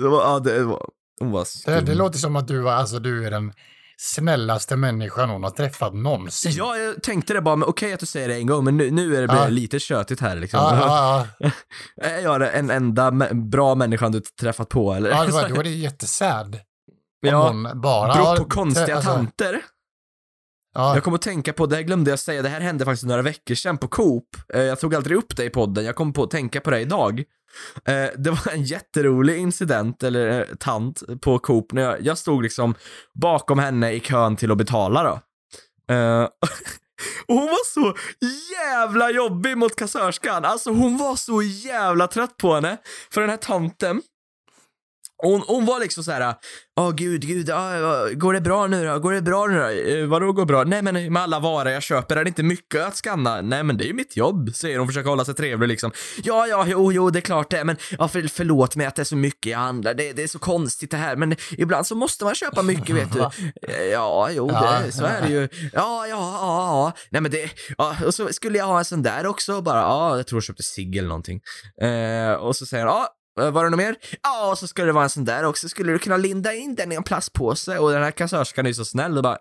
[0.00, 0.86] Det var, ja, det var,
[1.20, 3.52] hon var Det, det låter som att du, var, alltså, du är den
[3.96, 6.52] snällaste människan hon har träffat någonsin.
[6.54, 8.90] Ja, jag tänkte det bara, men okej att du säger det en gång, men nu,
[8.90, 9.48] nu är det Ja.
[9.48, 10.60] lite tjötigt här liksom.
[10.60, 11.50] Ja, ja, ja.
[12.06, 15.10] Är jag den enda bra människan du träffat på eller?
[15.10, 16.54] ja det var, då är det jättesad.
[16.54, 18.14] Om Ja, hon bara...
[18.14, 19.60] Beror på konstiga alltså, tanter.
[20.74, 23.06] Ja, Jag kommer att tänka på, det här glömde jag säga, det här hände faktiskt
[23.06, 24.24] några veckor sedan på Coop.
[24.54, 26.80] Eh, jag tog aldrig upp det i podden, jag kom på att tänka på det
[26.80, 27.24] idag.
[27.84, 32.42] Eh, det var en jätterolig incident, eller eh, tant, på Coop när jag, jag stod
[32.42, 32.74] liksom
[33.14, 35.20] bakom henne i kön till att betala då.
[37.26, 37.94] Och hon var så
[38.52, 40.44] jävla jobbig mot kassörskan.
[40.44, 42.76] Alltså hon var så jävla trött på henne.
[43.10, 44.02] För den här tanten,
[45.22, 46.34] hon, hon var liksom så här,
[46.80, 48.98] åh gud, gud, ja, ja, går det bra nu då?
[48.98, 49.68] Går det bra nu då?
[49.68, 50.64] Eh, vadå går bra?
[50.64, 53.40] Nej men med alla varor jag köper är det inte mycket att scanna.
[53.40, 55.90] Nej men det är ju mitt jobb, säger hon försöker hålla sig trevlig liksom.
[56.22, 59.02] Ja, ja, jo, jo, det är klart det men ja, för, förlåt mig att det
[59.02, 59.94] är så mycket jag handlar.
[59.94, 63.12] Det, det är så konstigt det här, men ibland så måste man köpa mycket vet
[63.12, 63.18] du.
[63.68, 65.48] Eh, Ja, jo, det, så är det ju.
[65.72, 66.92] Ja, ja, ja, ja.
[67.10, 70.16] Nej men det, ja, och så skulle jag ha en sån där också, bara, ja,
[70.16, 71.40] jag tror jag köpte cigg eller någonting.
[71.82, 73.96] Eh, och så säger han, ja, Var det något mer?
[74.22, 75.68] Ja, och så skulle det vara en sån där också.
[75.68, 77.78] Skulle du kunna linda in den i en plastpåse?
[77.78, 79.38] Och den här kassörskan är ju så snäll och bara,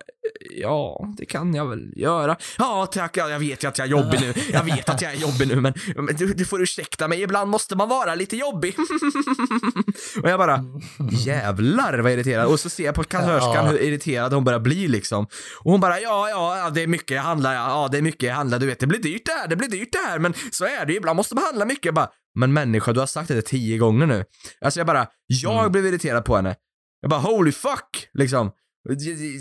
[0.49, 2.37] ja, det kan jag väl göra.
[2.57, 4.33] Ja, tack, ja, jag vet ju att jag är jobbig nu.
[4.53, 7.21] Jag vet att jag är jobbig nu, men, men du, du får ursäkta mig.
[7.21, 8.75] Ibland måste man vara lite jobbig.
[10.23, 10.63] och jag bara,
[11.11, 12.47] jävlar vad irriterad.
[12.47, 15.27] Och så ser jag på kassörskan hur irriterad hon börjar bli liksom.
[15.59, 18.35] Och hon bara, ja, ja, det är mycket jag handlar, ja, det är mycket jag
[18.35, 20.65] handlar, du vet, det blir dyrt det här, det blir dyrt det här, men så
[20.65, 21.85] är det ju, ibland måste man handla mycket.
[21.85, 24.25] Jag bara, men människa, du har sagt det tio gånger nu.
[24.61, 25.71] Alltså jag bara, jag Mm.
[25.71, 26.55] blev irriterad på henne.
[27.01, 28.51] Jag bara, holy fuck, liksom.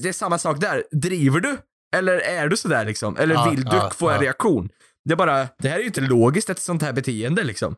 [0.03, 0.85] Det, är samma sak där.
[0.93, 1.59] Driver du?
[1.97, 3.17] Eller är du sådär liksom?
[3.17, 4.23] Eller Ja, vill du ja, få en ja.
[4.23, 4.69] reaktion?
[5.05, 7.75] Det är bara, det här är ju inte logiskt ett sånt här beteende liksom.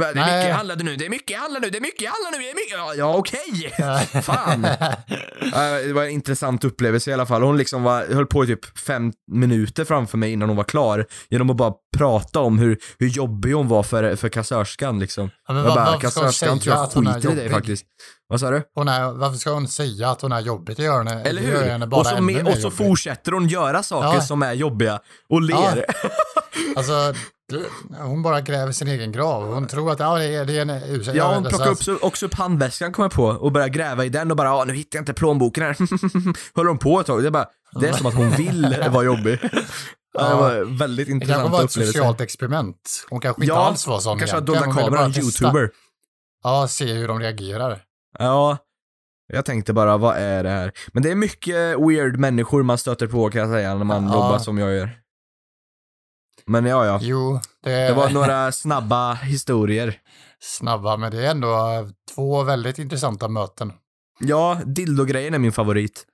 [0.00, 1.80] Men Det är mycket jag handlar nu, det är mycket jag handlar nu, det är
[1.80, 4.22] mycket jag handlar nu, det är mycket, ja, ja okej.
[4.22, 4.66] Fan.
[5.52, 7.42] Ja, det var en intressant upplevelse i alla fall.
[7.42, 11.06] Hon liksom var, höll på i typ fem minuter framför mig innan hon var klar.
[11.30, 15.30] Genom att bara prata om hur, hur jobbig hon var för, för kassörskan liksom.
[15.48, 17.30] Ja, men jag bara, varför ska hon kassörskan säga tror jag att hon är skiter
[17.30, 17.54] i dig jobbig?
[17.56, 17.86] faktiskt.
[18.28, 18.62] Vad sa du?
[18.74, 20.76] Hon är, varför ska hon säga att hon är jobbigt?
[20.76, 21.90] Det gör henne, Eller gör henne hur?
[21.90, 22.78] bara Och så, med, och så jobbig.
[22.78, 24.20] fortsätter hon göra saker Ja.
[24.20, 25.84] som är jobbiga och ler.
[26.76, 27.18] Alltså, du-
[28.02, 29.54] hon bara gräver sin egen grav.
[29.54, 31.16] Hon tror att ja, det är, det är en ursäkt.
[31.16, 34.08] Ja, hon plockar upp, så- också upp handväskan kom jag på och börjar gräva i
[34.08, 35.76] den och bara ja, nu hittar jag inte plånboken här.
[36.56, 37.22] Håller hon på ett tag.
[37.22, 37.46] Det är, bara,
[37.80, 39.38] det är som att hon vill vara jobbig.
[40.12, 41.92] Ja, det var väldigt Det kanske intressant var ett upplevelse.
[41.98, 43.06] socialt experiment.
[43.10, 45.44] Hon kanske inte Ja, alls var sån Kanske har dolda kameran, testa.
[45.44, 45.70] youtuber.
[46.42, 47.78] Ja, se hur de reagerar.
[48.18, 48.58] Ja,
[49.32, 50.72] jag tänkte bara, vad är det här?
[50.92, 54.14] Men det är mycket weird människor man stöter på kan jag säga när man Ja.
[54.14, 54.90] jobbar som jag gör.
[56.50, 56.98] Men ja, ja.
[57.02, 59.94] Jo, det, Det var några snabba historier.
[60.40, 63.72] snabba, men det är ändå två väldigt intressanta möten.
[64.20, 66.06] Ja, dildogrejen är min favorit.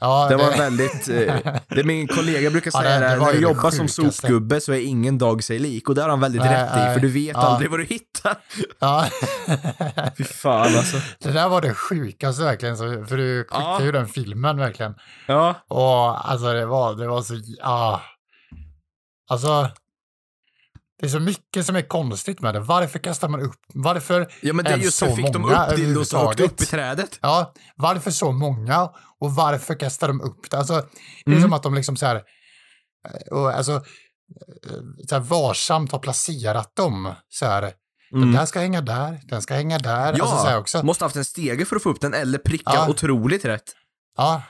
[0.00, 1.34] Ja, Det var väldigt, eh,
[1.68, 4.60] det min kollega brukar Ja, säga det- det det, när du det jobbar som sopgubbe
[4.60, 6.94] så är ingen dag sig lik och det har han väldigt Nej, rätt i nej.
[6.94, 7.40] för du vet Ja.
[7.40, 8.36] aldrig vad du hittar.
[8.78, 9.06] ja.
[10.18, 10.96] Fy fan alltså.
[11.20, 13.82] det där var det sjukaste verkligen, för du skickade Ja.
[13.82, 14.94] ju den filmen verkligen.
[15.26, 18.00] Ja, Och alltså det var, det var så, ja.
[19.30, 19.68] Alltså,
[21.00, 22.60] det är så mycket som är konstigt med det.
[22.60, 26.12] Varför kastar man upp, varför, ja men det är just så fick de upp dildos
[26.14, 27.18] och åkte upp i trädet.
[27.22, 30.58] ja, varför så många och varför kastar de upp det?
[30.58, 30.74] Alltså,
[31.24, 31.42] det är Mm.
[31.42, 33.80] som att de liksom så här, eh, och alltså, eh,
[35.08, 37.72] så här varsamt har placerat dem så här.
[38.10, 38.34] Den Mm.
[38.34, 40.14] där ska hänga där, den ska hänga där.
[40.18, 40.82] Ja, alltså så här också.
[40.82, 42.88] måste haft en stege för att få upp den eller pricka Ja.
[42.88, 43.72] otroligt rätt.
[44.16, 44.42] Ja,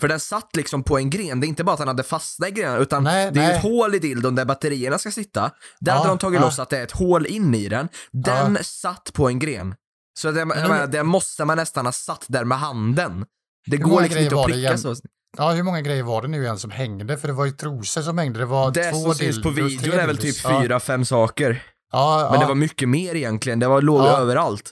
[0.00, 2.48] För den satt liksom på en gren, det är inte bara att han hade fastnat
[2.48, 3.56] i grenen, utan Nej, det är nej.
[3.56, 5.40] ett hål i dildon där batterierna ska sitta.
[5.80, 6.46] Där Ja, hade de tagit ja.
[6.46, 7.88] loss att det är ett hål in i den.
[8.12, 9.74] Den satt på en gren.
[10.18, 13.24] Så det, Men menar, det måste man nästan ha satt där med handen.
[13.66, 14.94] Det Hur går liksom inte att pricka så.
[15.38, 17.18] ja, hur många grejer var det nu igen som hängde?
[17.18, 18.38] För det var ju trosor som hängde.
[18.38, 20.60] Det var Det två som syns på videon är väl typ Ja.
[20.62, 21.62] fyra, fem saker.
[21.92, 24.18] Ja, Men ja, det var mycket mer egentligen, det var låg Ja.
[24.18, 24.70] överallt.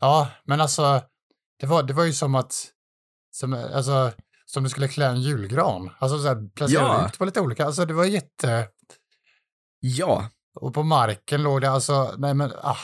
[0.00, 1.00] ja, men alltså,
[1.60, 2.54] det var, det var ju som att,
[3.32, 4.12] som, alltså,
[4.52, 5.90] som du skulle klä en julgran.
[5.98, 7.06] Alltså så här, placera Ja.
[7.06, 8.66] ut på lite olika, alltså det var jätte,
[9.80, 10.28] Ja,
[10.60, 12.76] och på marken låg det alltså, nej men, ah,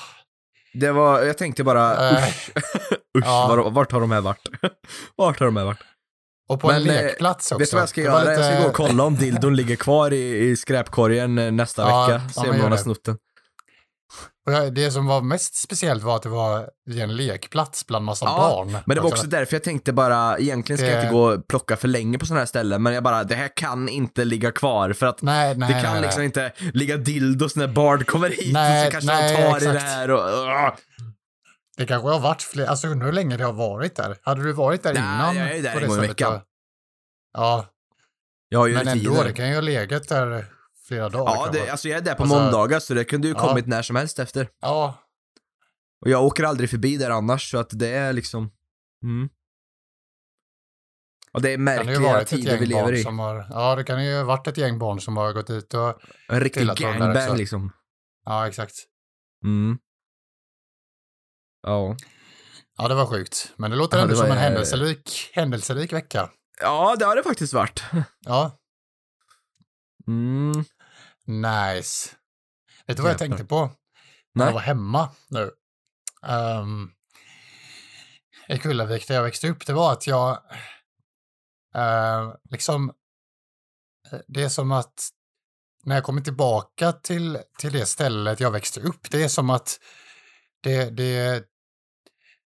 [0.74, 2.50] det var, jag tänkte bara, Eh, usch,
[3.18, 3.46] usch ja.
[3.48, 4.48] var, vart har de här varit?
[5.16, 5.78] vart har de här varit?
[6.48, 7.58] och på en Men, eh, lekplats också.
[7.58, 8.24] Vet du vad jag ska göra?
[8.34, 12.06] Jag ska lite- gå och kolla om dildon ligger kvar i, i skräpkorgen nästa Ja,
[12.06, 12.28] vecka.
[12.28, 13.18] Se om någon har snott den.
[14.46, 18.04] Och jag- Det som var mest speciellt var att det var i en lekplats bland
[18.04, 18.72] massa Ja, barn.
[18.72, 21.22] Men det var Alltså, också därför jag tänkte bara, egentligen ska jag Det- inte gå
[21.32, 24.24] och plocka för länge på sådana här ställen, men jag bara, det här kan inte
[24.24, 26.26] ligga kvar för att Nej, nej, det kan nej, liksom nej.
[26.26, 29.60] inte ligga dildos när barn kommer hit Nej, och så kanske nej, de tar i
[29.64, 29.82] det exakt.
[29.84, 30.28] här och...
[30.28, 30.74] Ugh.
[31.76, 34.16] Det kanske har varit fler, alltså undrar hur länge det har varit där.
[34.22, 35.36] Hade du varit där Nej, innan?
[35.36, 36.40] jag är där en gång i veckan.
[37.32, 37.66] Ja,
[38.48, 39.24] Jag har ju men ändå, rutiner.
[39.24, 40.46] det kan ju ha legat där
[40.88, 41.32] flera dagar.
[41.34, 43.40] Ja, det, alltså jag är där på Alltså- måndagar så det kunde ju Ja.
[43.48, 44.48] kommit när som helst efter.
[44.60, 45.02] ja,
[46.00, 48.50] Och jag åker aldrig förbi där annars så att det är liksom...
[49.04, 49.28] Mm.
[51.32, 53.02] Och det är det märkliga ett tider vi lever i.
[53.02, 55.74] som har, ja, det kan ju ha varit ett gäng barn som har gått dit
[55.74, 57.72] och, En riktig gangbang liksom.
[58.24, 58.74] ja exakt.
[59.44, 59.78] Mm.
[61.62, 61.96] Ja.
[62.78, 63.52] Ja, det var sjukt.
[63.56, 66.30] Men det låter Ja, ändå det var- som en händelserik, händelserik vecka.
[66.60, 67.82] Ja, det har det faktiskt varit.
[68.20, 68.58] Ja,
[70.08, 70.64] Mm.
[71.26, 72.14] Nice.
[72.86, 73.70] Vet du vad jag tänkte på?
[74.34, 75.50] När jag var hemma nu.
[76.22, 76.92] Um,
[78.48, 80.30] I Kullavik där jag växte upp, det var att jag
[81.74, 82.92] eh, liksom,
[84.12, 85.10] eh, det är som att
[85.84, 89.80] när jag kommer tillbaka till, till det stället jag växte upp, det är som att
[90.62, 91.44] det, det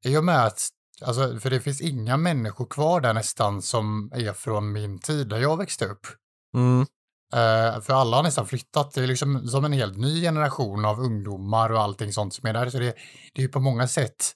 [0.05, 0.69] i och med att,
[1.03, 5.39] alltså, för det finns inga människor kvar där nästan som är från min tid där
[5.39, 6.07] jag växte upp.
[6.55, 6.87] Mm.
[7.35, 8.95] Eh, för alla har nästan flyttat.
[8.95, 12.53] Det är liksom som en helt ny generation av ungdomar och allting sånt som är
[12.53, 12.71] där.
[12.71, 12.95] Så det,
[13.35, 14.33] det är på många sätt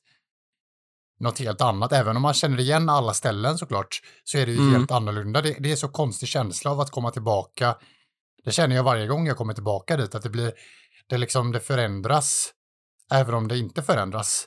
[1.21, 1.93] något helt annat.
[1.93, 4.75] Även om man känner igen alla ställen såklart, så är det ju Mm.
[4.75, 5.43] helt annorlunda.
[5.43, 7.77] Det, det är så konstig känsla av att komma tillbaka.
[8.45, 10.53] Det känner jag varje gång jag kommer tillbaka dit, att det blir,
[11.07, 12.51] det liksom, det förändras,
[13.13, 14.47] även om det inte förändras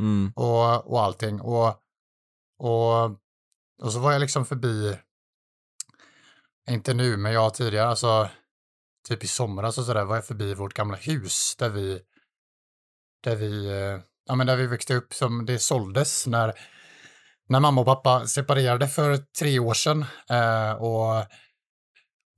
[0.00, 0.32] Mm.
[0.36, 1.40] och, och allting.
[1.40, 1.66] Och,
[2.58, 3.04] och,
[3.82, 4.96] och så var jag liksom förbi,
[6.70, 8.28] inte nu, men jag tidigare, alltså
[9.08, 12.00] typ i somras och sådär, var jag förbi vårt gamla hus där vi,
[13.24, 16.52] där vi, eh, ja men där vi växte upp, som det såldes när,
[17.48, 20.04] när mamma och pappa separerade för tre år sedan.
[20.30, 21.26] Eh, och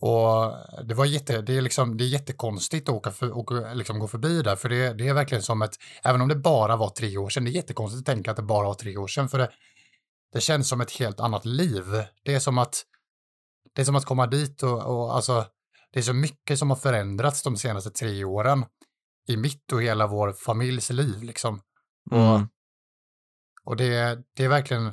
[0.01, 0.53] och
[0.85, 4.09] det var jätte, det är liksom, det är jättekonstigt att åka för, och liksom gå
[4.09, 7.17] förbi där, för det, det är verkligen som ett, även om det bara var tre
[7.19, 9.39] år sedan, det är jättekonstigt att tänka att det bara var tre år sedan, för
[9.39, 9.51] det,
[10.33, 11.85] det känns som ett helt annat liv.
[12.25, 12.83] Det är som att,
[13.75, 15.47] det är som att komma dit och, och alltså,
[15.93, 18.65] det är så mycket som har förändrats de senaste tre åren
[19.29, 21.61] i mitt och hela vår familjs liv liksom.
[22.11, 22.49] Och, Mm.
[23.65, 24.93] och det, det är verkligen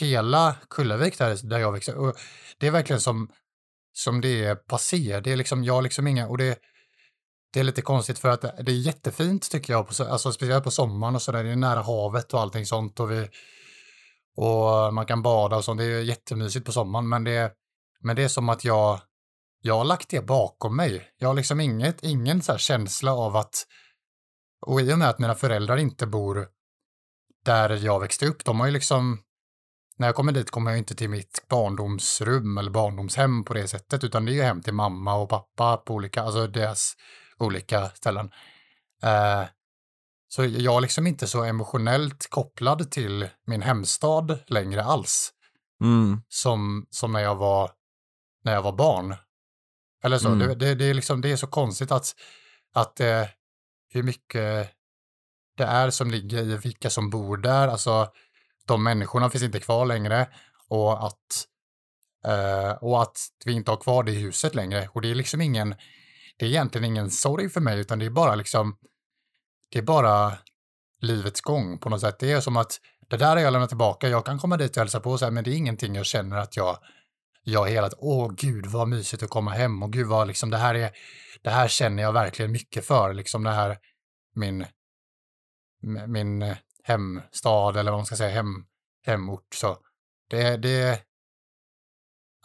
[0.00, 2.16] hela Kullavik där, där jag växte och
[2.58, 3.30] Det är verkligen som,
[3.92, 5.20] som det är passé.
[5.20, 6.58] Det är liksom, jag har liksom inga, och det,
[7.52, 10.64] det är lite konstigt för att det är jättefint tycker jag, på, så- alltså speciellt
[10.64, 13.28] på sommaren och sådär, det är nära havet och allting sånt och vi,
[14.36, 17.52] och man kan bada och sånt, det är jättemysigt på sommaren, men det,
[18.04, 19.00] men det är som att jag,
[19.60, 21.10] jag har lagt det bakom mig.
[21.18, 23.66] Jag har liksom inget, ingen så känsla av att,
[24.66, 26.48] och i och med att mina föräldrar inte bor
[27.44, 29.22] där jag växte upp, de har ju liksom,
[29.96, 34.04] när jag kommer dit kommer jag inte till mitt barndomsrum eller barndomshem på det sättet,
[34.04, 36.94] utan det är ju hem till mamma och pappa på olika, alltså deras
[37.38, 38.30] olika ställen.
[39.02, 39.44] Eh,
[40.28, 45.30] så jag är liksom inte så emotionellt kopplad till min hemstad längre alls,
[45.80, 46.20] Mm.
[46.28, 47.70] som, som när jag var,
[48.44, 49.16] när jag var barn.
[50.04, 50.38] Eller så, Mm.
[50.38, 52.14] det, det, det, är liksom, det är så konstigt att,
[52.74, 53.24] att eh,
[53.90, 54.70] hur mycket
[55.56, 58.08] det är som ligger i vilka som bor där, alltså
[58.66, 60.28] de människorna finns inte kvar längre
[60.68, 61.46] och att,
[62.26, 64.88] eh, och att vi inte har kvar det huset längre.
[64.92, 65.74] Och det är liksom ingen,
[66.36, 68.76] det är egentligen ingen sorg för mig, utan det är bara liksom,
[69.70, 70.32] det är bara
[71.00, 72.18] livets gång på något sätt.
[72.18, 74.80] Det är som att det där har jag lämnat tillbaka, jag kan komma dit och
[74.80, 76.78] hälsa på så här, men det är ingenting jag känner att jag,
[77.44, 80.56] jag hela tiden, åh gud vad mysigt att komma hem och gud vad liksom det
[80.56, 80.90] här är,
[81.42, 83.78] det här känner jag verkligen mycket för, liksom det här,
[84.34, 84.66] min,
[86.06, 88.64] min eh, hemstad eller vad man ska säga, hem,
[89.06, 89.76] hemort så.
[90.30, 91.00] Det, det,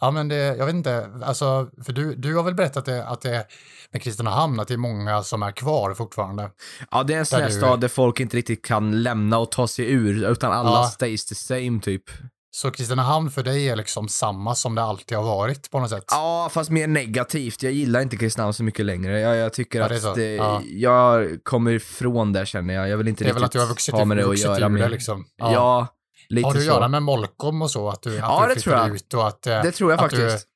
[0.00, 3.20] ja men det, jag vet inte, alltså, för du, du har väl berättat det, att
[3.20, 3.46] det
[3.90, 6.50] med Kristinehamn, att det är många som är kvar fortfarande.
[6.90, 9.38] Ja, det är en sån Där här du- stad där folk inte riktigt kan lämna
[9.38, 10.84] och ta sig ur, utan alla Ja.
[10.84, 12.04] stays the same typ.
[12.52, 16.04] Så Kristinehamn för dig är liksom samma som det alltid har varit på något sätt?
[16.10, 17.62] Ja, fast mer negativt.
[17.62, 19.20] Jag gillar inte Kristinehamn så mycket längre.
[19.20, 20.14] Jag, jag tycker Ja, det att så.
[20.14, 20.62] det, Ja.
[20.64, 22.88] jag kommer ifrån där känner jag.
[22.88, 24.68] Jag vill inte det är väl att du har vuxit, ha med det att göra
[24.68, 25.24] det liksom?
[25.36, 25.86] Ja,
[26.28, 26.70] lite Har det att så.
[26.70, 27.88] göra med Molkom och så?
[27.88, 28.94] Att du, att Ja, du det tror jag.
[28.94, 30.46] ut och att, eh, Det tror jag att du- faktiskt.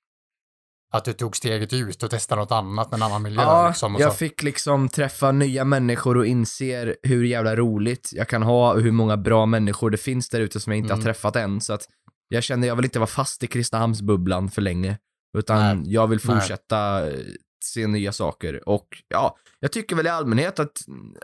[0.95, 3.43] Att du tog steget ut och testade något annat med en annan miljö?
[3.43, 8.43] Ja, liksom, jag fick liksom träffa nya människor och inser hur jävla roligt jag kan
[8.43, 10.99] ha och hur många bra människor det finns där ute som jag inte Mm.
[10.99, 11.61] har träffat än.
[11.61, 11.87] Så att
[12.29, 14.99] jag kände jag vill inte vara fast i Kristinehamnsbubblan för länge.
[15.39, 15.93] Utan Nej.
[15.95, 16.37] jag vill Nej.
[16.41, 17.19] fortsätta eh,
[17.65, 18.69] se nya saker.
[18.69, 20.79] Och ja, jag tycker väl i allmänhet att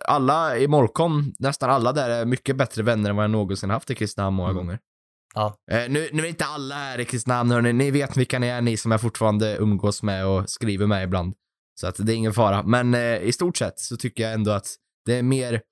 [0.06, 3.90] alla i Molkom, nästan alla där är mycket bättre vänner än vad jag någonsin haft
[3.90, 4.62] i Kristinehamn många Mm.
[4.64, 4.78] gånger.
[5.34, 5.56] Ja.
[5.70, 7.72] Eh, nu, nu är inte alla här i Kristinehamn, hörni.
[7.72, 11.34] Ni vet vilka ni är, ni som jag fortfarande umgås med och skriver med ibland.
[11.80, 12.62] Så att det är ingen fara.
[12.62, 14.66] Men eh, i stort sett så tycker jag ändå att
[15.04, 15.62] det är mer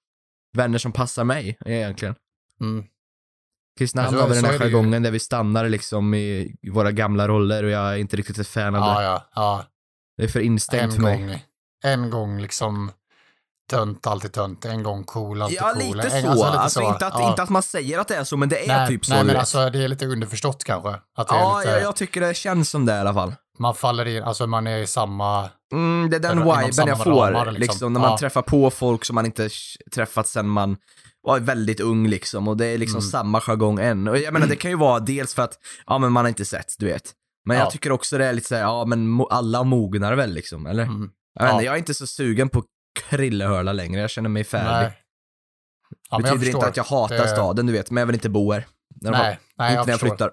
[0.57, 2.15] vänner som passar mig egentligen.
[2.61, 2.85] Mm.
[3.79, 7.71] Kristinehamn har väl den här jargongen där vi stannar liksom i våra gamla roller och
[7.71, 9.05] jag är inte riktigt ett fan av Ja, det.
[9.07, 9.65] ja, ja.
[10.17, 11.27] Det är för instängt för En mig.
[11.27, 11.41] gång,
[11.85, 12.91] en gång liksom
[13.71, 14.65] tönt, alltid tönt.
[14.65, 15.83] En gång cool, alltid Ja, cool.
[15.97, 16.45] lite en, så.
[16.45, 16.93] Alltså, lite så.
[16.95, 17.31] Inte, att, ja.
[17.31, 19.15] inte att man säger att det är så, men det är nej, typ så.
[19.15, 20.89] Nej, men alltså det är lite underförstått kanske.
[20.91, 23.35] Att det är ja, lite, jag, jag tycker det känns som det i alla fall.
[23.59, 25.49] Man faller in, alltså man är i samma...
[25.73, 27.55] Mm, det är den viben jag får, ramar, liksom.
[27.61, 27.93] liksom.
[27.93, 28.19] när man Ja.
[28.19, 29.49] träffar på folk som man inte
[29.95, 30.77] träffat sen man
[31.23, 33.11] var väldigt ung liksom, och det är liksom Mm.
[33.11, 34.09] samma jargong än.
[34.09, 35.53] Och jag menar, det kan ju vara dels för att,
[35.87, 37.13] ja men man har inte sett, du vet.
[37.47, 37.63] Men Ja.
[37.63, 40.83] jag tycker också det är lite såhär, ja men alla mognar väl liksom, eller?
[40.83, 41.53] Mm, Jag, Ja.
[41.53, 42.63] inte, jag är inte så sugen på
[43.11, 44.97] krillehörla längre, jag känner mig färdig.
[46.11, 48.29] Ja, det betyder inte att jag hatar Det- staden, du vet, men jag vill inte
[48.31, 48.67] bo här.
[49.01, 50.17] När de har- Nej, nej inte jag när jag förstår.
[50.17, 50.33] flyttar.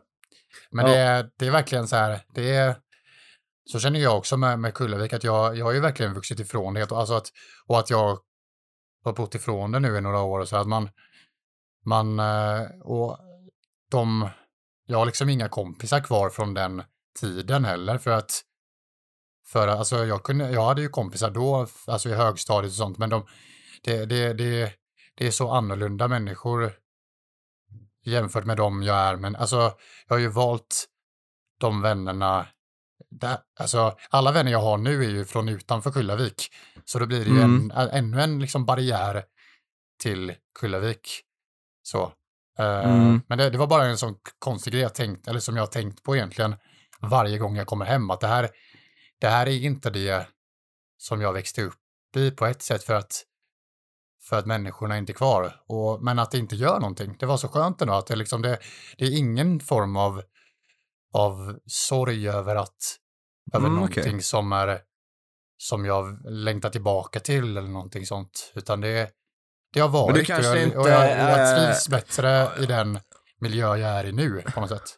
[0.72, 0.92] Men Ja.
[0.92, 2.76] det, är, det är verkligen så här, det är,
[3.72, 6.74] så känner jag också med, med Kullavik, att jag, jag har ju verkligen vuxit ifrån
[6.74, 6.92] det.
[6.92, 7.28] Alltså att,
[7.68, 8.20] och att jag
[9.04, 10.46] har bott ifrån det nu i några år.
[10.46, 10.90] Så att man,
[11.86, 13.20] man, eh, och
[13.92, 14.30] de,
[14.86, 16.84] jag har liksom inga kompisar kvar från den
[17.20, 17.98] tiden heller.
[17.98, 18.42] För att,
[19.48, 23.10] för alltså jag, kunde, jag hade ju kompisar då, alltså i högstadiet och sånt, men
[23.10, 23.26] de,
[23.84, 24.74] det, det, det,
[25.16, 26.74] det är så annorlunda människor
[28.06, 29.16] jämfört med dem jag är.
[29.16, 29.74] Men alltså,
[30.08, 30.86] jag har ju valt
[31.60, 32.48] de vännerna.
[33.10, 36.54] Där, alltså, alla vänner jag har nu är ju från utanför Kullavik.
[36.86, 37.72] Så då blir det ju Mm.
[37.76, 39.24] en, ännu en liksom barriär
[40.04, 41.22] till Kullavik.
[41.84, 42.04] Så.
[42.60, 43.22] Eh, Mm.
[43.28, 45.68] Men det, det var bara en sån konstig grej jag tänkt, eller som jag har
[45.68, 46.56] tänkt på egentligen
[47.02, 48.10] varje gång jag kommer hem.
[48.12, 48.50] Att det här,
[49.22, 50.28] det här är inte det
[50.98, 51.76] som jag växte upp
[52.16, 53.24] i på ett sätt för att
[54.30, 55.64] för att människorna inte är kvar.
[55.68, 57.16] Och, men att det inte gör någonting.
[57.20, 58.60] Det var så skönt ändå att det, liksom, det,
[58.98, 60.22] det är ingen form av,
[61.14, 62.78] av sorg över att
[63.54, 64.82] över Mm, någonting som är
[65.58, 68.52] som jag längtar tillbaka till eller någonting sånt.
[68.56, 69.12] Utan det,
[69.74, 72.66] det har varit och kanske jag, inte och jag, och jag är- trivs bättre i
[72.66, 73.00] den
[73.40, 74.98] miljö jag är i nu på något sätt.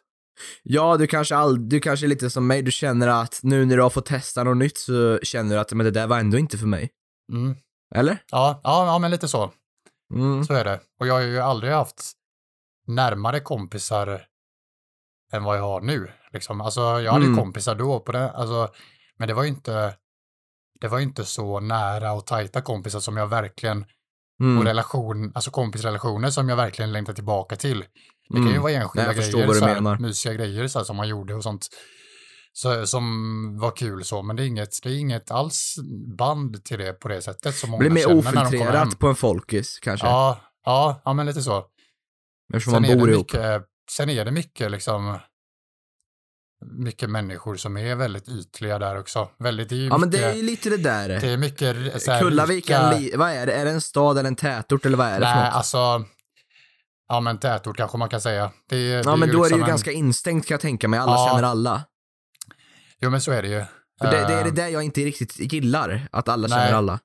[0.62, 3.76] Ja, du kanske, all, du kanske är lite som mig, du känner att nu när
[3.76, 6.38] du har fått testa något nytt så känner du att men det där var ändå
[6.38, 6.90] inte för mig.
[7.32, 7.56] Mm.
[7.94, 8.22] Eller?
[8.30, 9.52] Ja, ja, ja, men lite så.
[10.14, 10.44] Mm.
[10.44, 10.80] Så är det.
[11.00, 12.12] Och jag har ju aldrig haft
[12.86, 14.22] närmare kompisar
[15.32, 16.10] än vad jag har nu.
[16.32, 16.60] Liksom.
[16.60, 17.36] Alltså, jag hade Mm.
[17.38, 18.68] kompisar då, på det, alltså,
[19.16, 19.94] men det var ju inte
[20.80, 23.84] det var inte så nära och tajta kompisar som jag verkligen,
[24.38, 24.64] och Mm.
[24.64, 27.78] relation, alltså kompisrelationer som jag verkligen längtar tillbaka till.
[28.28, 28.62] Det kan ju Mm.
[28.62, 31.66] vara enskilda förstår grejer, så här, mysiga grejer så här, som man gjorde och sånt.
[32.52, 33.02] Så, som
[33.58, 35.74] var kul så, men det är inget, det är inget alls
[36.18, 40.06] band till det på det sättet som många Blir mer ofiltrerat på en folkis kanske.
[40.06, 41.64] Ja, ja, ja, men lite så.
[42.54, 43.32] Eftersom man är bor ihop.
[43.32, 45.18] mycket, sen är det mycket liksom
[46.64, 49.28] mycket människor som är väldigt ytliga där också.
[49.38, 51.08] Väldigt, det är Ja men det är ju lite det där.
[51.08, 53.52] det är mycket så här, Kullavik rika- li- vad är det?
[53.52, 55.54] Är det en stad eller en tätort eller vad är det för Nej, något?
[55.54, 56.04] alltså,
[57.08, 58.50] ja men tätort kanske man kan säga.
[58.68, 60.88] Det, Ja det men då är det liksom ju en- ganska instängt kan jag tänka
[60.88, 61.28] mig, alla Ja.
[61.30, 61.84] känner alla.
[63.00, 63.64] Jo men så är det ju.
[63.98, 66.58] För det, det är det Eh, där jag inte riktigt gillar, att alla Nej.
[66.58, 67.00] känner alla.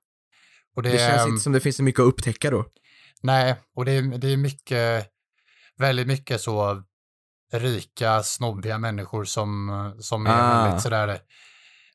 [0.75, 2.65] och Det, det, känns inte som det finns så mycket att upptäcka då.
[3.23, 5.07] Nej, och det är, det är mycket,
[5.77, 6.83] väldigt mycket så
[7.53, 10.63] rika, snobbiga människor som, som är Ah.
[10.63, 11.19] väldigt sådär,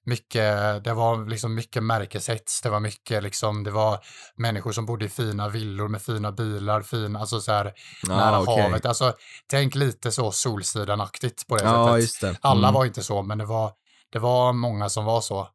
[0.05, 3.99] mycket, det var liksom mycket märkeshets, det var mycket liksom, det var
[4.37, 7.65] människor som bodde i fina villor med fina bilar, fin, alltså så här
[8.09, 8.63] nära Ja, okej.
[8.63, 9.13] havet, alltså
[9.51, 12.21] tänk lite så Solsidan-aktigt på det Ja, sättet.
[12.21, 12.39] det.
[12.49, 12.75] Alla Mm.
[12.75, 13.73] var inte så, men det var,
[14.13, 15.49] det var många som var så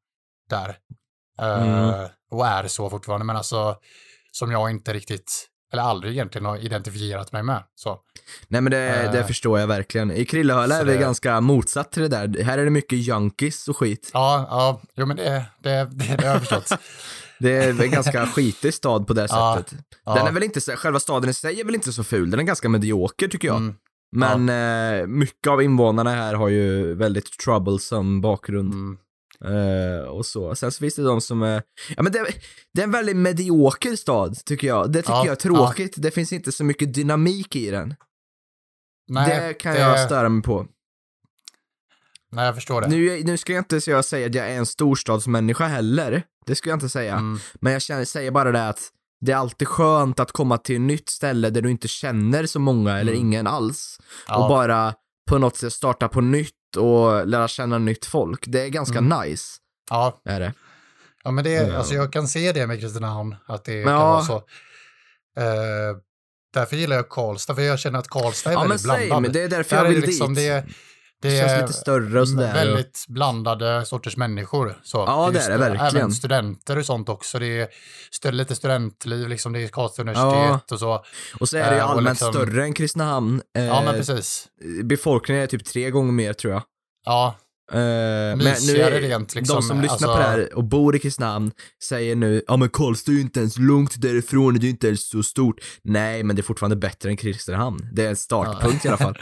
[0.50, 0.78] där.
[1.42, 2.10] Mm.
[2.32, 3.76] Och är så fortfarande, men alltså
[4.32, 7.64] som jag inte riktigt eller aldrig egentligen har identifierat mig med.
[7.76, 8.00] Så.
[8.48, 9.12] Nej men det, Eh.
[9.12, 10.12] det förstår jag verkligen.
[10.12, 12.44] I Krillehöla är det det- ganska motsatt till det där.
[12.44, 14.12] Här är det mycket junkies och skit.
[14.14, 16.80] Ja, ja, jo men det, det, det, det har jag förstått.
[17.40, 19.80] Det är en ganska skitig stad på det Ja, sättet.
[20.06, 20.14] Ja.
[20.16, 22.44] Den är väl inte, själva staden i sig är väl inte så ful, den är
[22.44, 23.58] ganska medioker tycker jag.
[23.58, 23.76] Mm,
[24.12, 24.50] Men
[25.02, 28.74] eh, mycket av invånarna här har ju väldigt troublesome bakgrund.
[28.74, 28.98] mm.
[29.44, 30.56] Eh, och så.
[30.56, 31.64] Sen så finns det de som är,
[31.96, 32.26] ja men det,
[32.74, 34.92] det är en väldigt medioker stad tycker jag.
[34.92, 35.94] Det tycker Ja, jag är tråkigt.
[35.98, 37.96] Det finns inte så mycket dynamik i den.
[39.08, 40.68] Nej, det kan det- jag störa mig på.
[42.32, 42.88] Nej, jag förstår det.
[42.88, 46.24] Nu, nu ska jag inte så jag säga att jag är en storstadsmänniska heller.
[46.46, 47.14] Det ska jag inte säga.
[47.14, 48.90] Mm, Men jag känner, säger bara det att
[49.26, 52.60] det är alltid skönt att komma till ett nytt ställe där du inte känner så
[52.60, 53.26] många eller Mm.
[53.28, 54.00] ingen alls.
[54.28, 54.94] ja, Och bara
[55.30, 58.44] på något sätt starta på nytt och lära känna nytt folk.
[58.48, 59.20] Det är ganska Mm.
[59.22, 59.44] nice,
[59.90, 60.54] ja, är det.
[61.24, 61.78] ja, men det, Ja.
[61.78, 64.00] alltså jag kan se det med Kristinehamn, att det Men kan ja.
[64.14, 64.36] vara så.
[65.38, 65.98] Eh,
[66.54, 69.10] därför gillar jag Karlstad, för jag känner att Karlstad är Ja men väldigt blandad.
[69.10, 70.38] same, det är därför Där jag vill liksom, dit.
[70.48, 70.66] det,
[71.24, 72.54] Det, det känns lite större och sådär.
[72.54, 74.80] väldigt blandade sorters människor.
[74.84, 74.98] Så.
[74.98, 75.96] Ja, det är det verkligen.
[75.98, 77.40] Även studenter och sånt också.
[77.40, 77.68] Det är
[78.24, 79.54] stu- lite studentliv, liksom.
[79.54, 81.04] det är Karlstad universitet och så.
[81.40, 83.42] Och så är det ju Eh, allmänt liksom- större än Kristinehamn.
[83.58, 84.48] Eh, Ja, men precis.
[84.84, 86.64] befolkningen är typ tre gånger mer tror jag.
[87.06, 87.36] Ja,
[87.72, 90.96] Eh, men nu är, rent, liksom, de som lyssnar alltså- på det här och bor
[90.96, 91.52] i Kristinehamn
[91.84, 94.88] säger nu, ja men Karlstad är ju inte ens långt därifrån, det är ju inte
[94.88, 95.56] ens så stort.
[95.84, 97.90] Nej, men det är fortfarande bättre än Kristinehamn.
[97.94, 99.18] Det är en startpunkt i alla fall.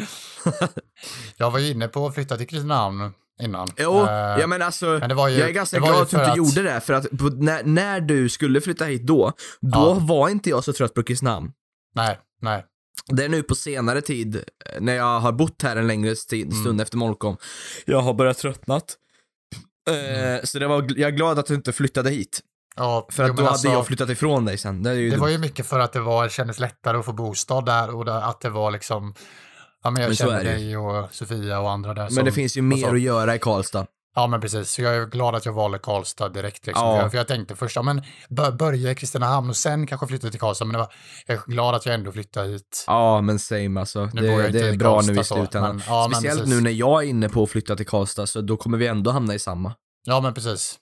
[1.37, 3.11] jag var ju inne på att flytta till Kristinehamn
[3.41, 3.67] innan.
[3.77, 6.17] Jo, Eh, ja men alltså, men det var ju, jag är ganska glad att du
[6.25, 9.97] inte gjorde det, för att när, när du skulle flytta hit då, då Ja.
[10.01, 11.51] var inte jag så trött på Kristinehamn.
[11.95, 12.65] Nej, nej.
[13.07, 14.41] Det är nu på senare tid, eh,
[14.81, 16.51] när jag har bott här en längre Mm.
[16.51, 17.37] stund efter Molkom,
[17.85, 18.97] jag har börjat tröttnat.
[19.89, 20.35] Mm.
[20.35, 22.39] Eh, så det var, jag är glad att du inte flyttade hit.
[22.75, 24.83] Ja, För att jo, då hade alltså, jag flyttat ifrån dig sen.
[24.83, 27.13] Det, är ju Det var ju mycket för att det var, kändes lättare att få
[27.13, 29.13] bostad där och det, att det var liksom,
[29.83, 32.03] ja men jag Men känner dig och Sofia och andra där.
[32.03, 33.85] Men som, det finns ju mer att göra i Karlstad.
[34.15, 36.87] Ja men precis, så jag är glad att jag valde Karlstad direkt liksom.
[36.87, 37.09] Ja.
[37.09, 40.39] För, jag, tänkte först, ja men bör, börja i Kristinehamn och sen kanske flytta till
[40.39, 40.93] Karlstad, men var,
[41.27, 42.83] jag är glad att jag ändå flyttade hit.
[42.87, 44.09] Ja, men same alltså.
[44.13, 45.75] Nu Det, det är bra Karlstad nu i slutändan.
[45.75, 48.57] men- ja, Speciellt nu när jag är inne på att flytta till Karlstad, så då
[48.57, 49.75] kommer vi ändå hamna i samma.
[50.05, 50.77] Ja men precis.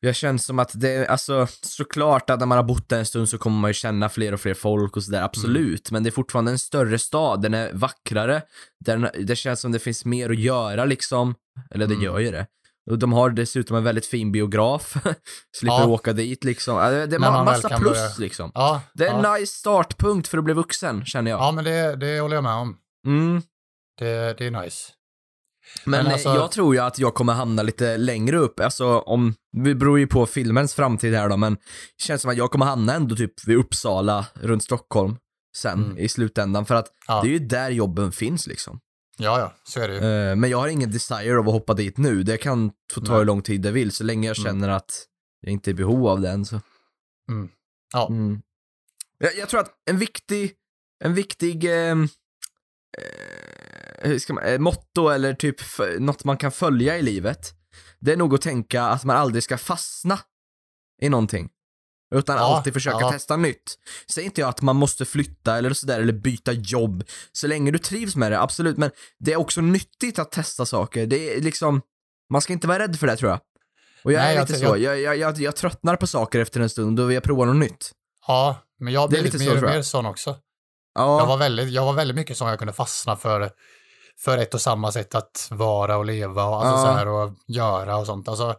[0.00, 3.28] Jag känner som att det, alltså såklart att när man har bott där en stund
[3.28, 5.90] så kommer man ju känna fler och fler folk och sådär, absolut.
[5.90, 8.42] Men det är fortfarande en större stad, den är vackrare.
[8.84, 11.34] Den, det känns som det finns mer att göra liksom.
[11.70, 12.04] Eller det Mm.
[12.04, 12.46] gör ju det.
[12.90, 14.92] Och de har dessutom en väldigt fin biograf.
[15.56, 15.86] Slipper Ja.
[15.86, 16.76] åka dit liksom.
[16.76, 16.82] Det,
[17.16, 18.50] är man väl massa plus börja- liksom.
[18.54, 19.34] Ja, Det är en ja.
[19.36, 21.40] nice startpunkt för att bli vuxen, känner jag.
[21.40, 22.76] ja men det, det håller jag med om.
[23.06, 23.42] Mm.
[23.98, 24.92] Det, det är nice.
[25.84, 28.98] Men, Men eh, alltså- jag tror ju att jag kommer hamna lite längre upp, alltså
[28.98, 29.34] om,
[29.64, 32.66] det beror ju på filmens framtid här då, men det känns som att jag kommer
[32.66, 35.16] hamna ändå typ vid Uppsala, runt Stockholm,
[35.56, 35.98] sen Mm.
[35.98, 37.20] i slutändan, för att Ja.
[37.22, 38.80] det är ju där jobben finns liksom.
[39.20, 40.00] Ja, ja, så är det ju.
[40.30, 43.18] Eh, men jag har ingen desire av att hoppa dit nu, det kan få ta
[43.18, 44.44] hur lång tid det vill, så länge jag Mm.
[44.52, 45.04] känner att
[45.40, 46.60] jag inte är i behov av den så.
[47.30, 47.48] Mm.
[47.92, 48.08] Ja.
[48.08, 48.42] Mm.
[49.18, 50.54] Jag, jag tror att en viktig,
[51.04, 52.08] en viktig ehm,
[52.98, 55.56] eh, hur ska man, eh, motto eller typ
[55.98, 57.52] något man kan följa i livet,
[58.00, 60.18] det är nog att tänka att man aldrig ska fastna
[61.02, 61.50] i någonting.
[62.14, 63.12] Utan Ja, alltid försöka ja.
[63.12, 63.74] testa nytt.
[64.10, 67.04] Säger inte jag att man måste flytta eller sådär, eller byta jobb.
[67.32, 68.76] Så länge du trivs med det, absolut.
[68.76, 71.06] Men det är också nyttigt att testa saker.
[71.06, 71.82] Det är liksom,
[72.32, 73.40] man ska inte vara rädd för det tror jag.
[74.04, 76.40] Och jag Nej, är jag lite tror- så, jag, jag, jag, jag tröttnar på saker
[76.40, 77.90] efter en stund och jag provar något nytt.
[78.26, 79.74] Ja, men jag har blivit lite mer så, och jag.
[79.74, 80.36] mer sån också.
[80.94, 81.18] Ja.
[81.20, 83.50] Jag var väldigt, jag var väldigt mycket som jag kunde fastna för,
[84.20, 86.92] för ett och samma sätt att vara och leva och, alltså Ja.
[86.92, 88.28] så här, och göra och sånt.
[88.28, 88.54] Alltså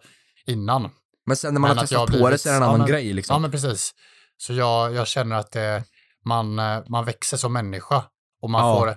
[0.46, 0.90] innan.
[1.30, 2.58] Men sen när man Men har jag testat har på det blivit- så är det
[2.58, 3.34] en ja, annan men- grej liksom.
[3.34, 3.92] Ja, men precis.
[4.38, 5.84] Så jag, jag känner att det,
[6.26, 8.04] man, eh, man växer som människa
[8.42, 8.76] och man Ja.
[8.80, 8.96] får,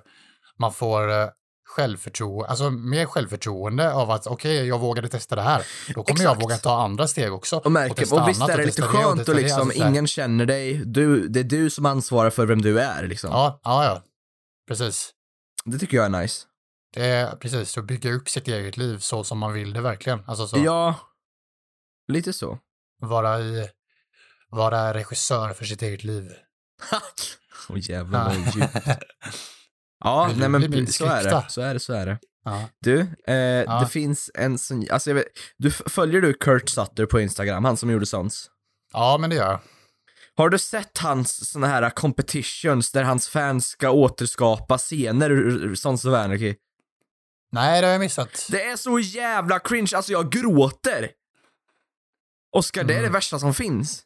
[0.59, 1.29] man får eh,
[1.77, 5.63] självförtroende, alltså mer självförtroende av att okej, jag vågade testa det här.
[5.95, 6.43] Då kommer jag Exakt.
[6.45, 7.57] våga ta andra steg också.
[7.57, 9.41] och märker, testa och, visst annat är det och lite det och skönt och det,
[9.43, 9.91] liksom, alltså så här.
[9.91, 13.31] ingen känner dig, du, det är du som ansvarar för vem du är liksom.
[13.31, 14.03] Ja, ja, ja.
[14.69, 15.11] Precis.
[15.65, 16.43] Det tycker jag är nice.
[16.95, 20.23] Det är precis att bygga upp sitt eget liv så som man vill det verkligen.
[20.27, 20.95] Alltså så, Ja,
[22.09, 22.59] lite så.
[23.01, 23.69] vara i,
[24.49, 26.33] vara regissör för sitt eget liv.
[27.69, 28.87] Åh jävlar vad djupt.
[30.05, 32.19] Ja, nej men så är det, så är det, så är det.
[32.45, 32.69] Ja.
[32.81, 35.27] Du, eh, det finns en sån, alltså jag vet,
[35.59, 38.51] du följer du Kurt Sutter på Instagram, han som gjorde Sons?
[38.93, 39.61] ja, men det gör jag.
[40.37, 46.05] Har du sett hans såna här competitions där hans fans ska återskapa scener ur Sons
[46.05, 46.55] of Anarchy?
[47.53, 48.47] Nej, det har jag missat.
[48.51, 51.11] Det är så jävla cringe, alltså jag gråter!
[52.53, 53.13] Oskar, det är det Mm.
[53.13, 54.03] värsta som finns.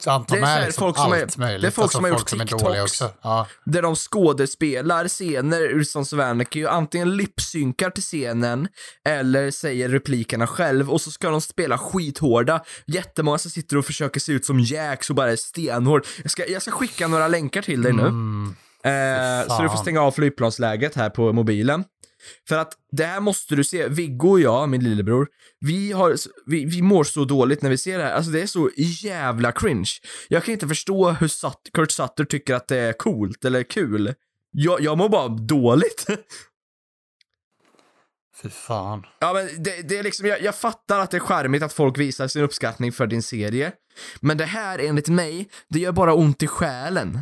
[0.00, 1.62] Så antar Det är så med här liksom folk som är- möjligt.
[1.62, 2.80] det är folk alltså som har gjort TikToks.
[2.82, 3.10] också.
[3.22, 3.46] Ja.
[3.64, 8.68] Där de skådespelar scener ur Sons of Anarchy och antingen lipsynkar till scenen
[9.08, 12.64] eller säger replikerna själv och så ska de spela skithårda.
[12.86, 16.06] Jättemånga som sitter och försöker se ut som Jax och bara är stenhård.
[16.22, 18.02] Jag ska, jag ska skicka några länkar till dig nu.
[18.02, 18.56] Mm.
[18.84, 21.84] Eh, så du får stänga av flygplansläget här på mobilen.
[22.48, 23.88] För att det här måste du se.
[23.88, 25.28] Viggo och jag, min lillebror,
[25.60, 26.16] vi, har,
[26.46, 28.12] vi, vi mår så dåligt när vi ser det här.
[28.12, 29.90] Alltså det är så jävla cringe.
[30.28, 34.14] Jag kan inte förstå hur Sut Kurt Sutter tycker att det är coolt eller kul.
[34.50, 36.06] Jag, jag mår bara dåligt.
[38.42, 39.06] Fy fan.
[39.18, 41.98] ja men det, det är liksom, jag, jag fattar att det är charmigt att folk
[41.98, 43.72] visar sin uppskattning för din serie.
[44.20, 47.20] Men det här enligt mig, det gör bara ont i själen.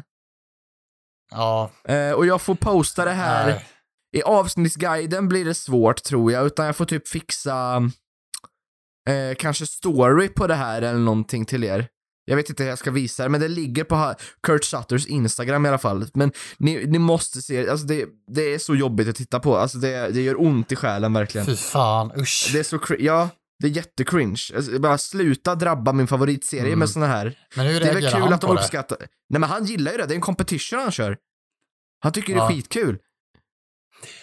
[1.30, 1.70] Ja.
[1.84, 3.46] Eh, och jag får posta det här.
[3.46, 3.66] nej.
[4.12, 7.76] I avsnittsguiden blir det svårt tror jag, utan jag får typ fixa
[9.08, 11.88] eh, kanske story på det här eller någonting till er.
[12.24, 15.66] Jag vet inte hur jag ska visa det, men det ligger på Kurt Sutters Instagram
[15.66, 16.06] i alla fall.
[16.14, 19.56] Men ni, ni måste se, alltså det, det är så jobbigt att titta på.
[19.56, 21.46] Alltså det, det gör ont i själen verkligen.
[21.46, 22.50] Fy fan, usch.
[22.52, 24.36] Det är så ja, det är jättecringe.
[24.56, 26.78] Alltså, bara sluta drabba min favoritserie Mm.
[26.78, 27.38] med såna här.
[27.56, 28.60] Men hur Det är väl kul han att de på det?
[28.60, 28.98] uppskattar.
[29.30, 31.16] Nej men han gillar ju det, det är en competition han kör.
[32.00, 32.48] Han tycker det är Ja.
[32.48, 32.98] skitkul.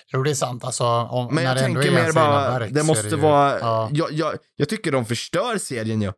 [0.07, 0.63] Jo, det är sant.
[0.63, 3.11] Alltså, om, Men när jag det ändå tänker är mer bara, verk det måste är
[3.11, 3.89] ju- vara, Ja.
[3.93, 6.11] jag, jag, jag tycker de förstör serien ju.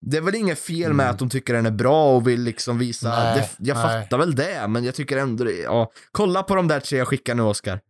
[0.00, 1.12] Det är väl inget fel med Mm.
[1.14, 4.02] att de tycker den är bra och vill liksom visa, Nej, det, jag nej.
[4.04, 5.92] fattar väl det, men jag tycker ändå det, ja.
[6.12, 7.80] Kolla på de där tre jag skickar nu Oscar.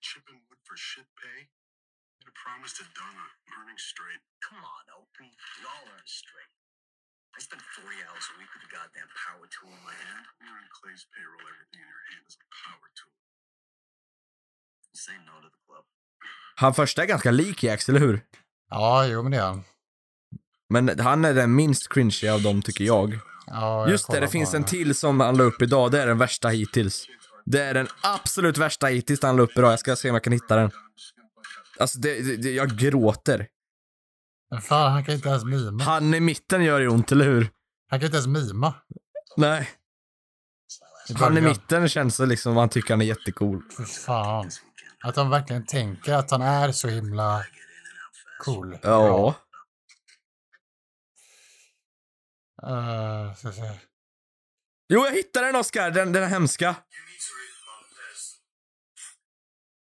[0.00, 1.40] Chipping wood for shit pay?
[2.28, 4.22] I promised to Donna, I'm earning straight.
[7.50, 10.24] Spend 40 hours a week with a goddamn power tool in my hand.
[10.42, 13.14] You're on Clay's payroll, everything in your hand is a power tool.
[15.04, 15.84] Say no to the club.
[16.62, 18.20] Han första är ganska lik Jax, eller hur?
[18.70, 19.62] Ja, jo men det är han.
[20.68, 23.18] Men han är den minst cringy av dem tycker jag.
[23.46, 24.68] Ja, jag Just det, det finns en det.
[24.68, 27.06] till som han la upp idag, det är den värsta hittills.
[27.44, 30.24] Det är den absolut värsta hittills han la upp idag, jag ska se om jag
[30.24, 30.70] kan hitta den.
[31.78, 33.48] Alltså det, det jag gråter.
[34.50, 35.84] Men fan, han kan inte ens mima.
[35.84, 37.50] Han i mitten gör ju ont, eller hur?
[37.90, 38.74] Han kan inte ens mima.
[39.36, 39.70] Nej.
[41.14, 43.62] Han i mitten känns det liksom, han tycker han är jättecool.
[43.76, 44.50] Fy fan.
[45.04, 47.44] Att de verkligen tänker att han är så himla
[48.44, 48.78] cool.
[48.82, 49.34] Ja.
[52.66, 53.72] Uh, ska se.
[54.88, 56.76] Jo, jag hittade den Oscar, den, den är hemska.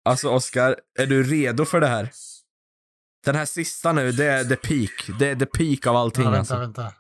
[0.06, 2.12] Alltså Oscar, är du redo för det här?
[3.26, 5.20] Den här sista nu, det är the peak.
[5.20, 6.58] Det är the peak av allting Ja, vänta, alltså.
[6.60, 6.94] vänta.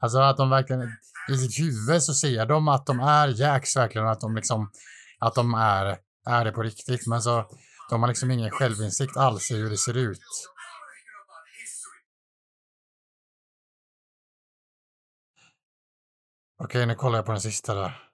[0.00, 0.82] Alltså att de verkligen,
[1.28, 4.70] i sitt huvud så ser de att de är Jacks verkligen, att de liksom,
[5.18, 7.06] att de är, är det på riktigt.
[7.06, 7.50] Men så,
[7.90, 10.20] de har liksom ingen självinsikt alls i hur det ser ut.
[16.64, 18.10] Okej, nu kollar jag på den sista där.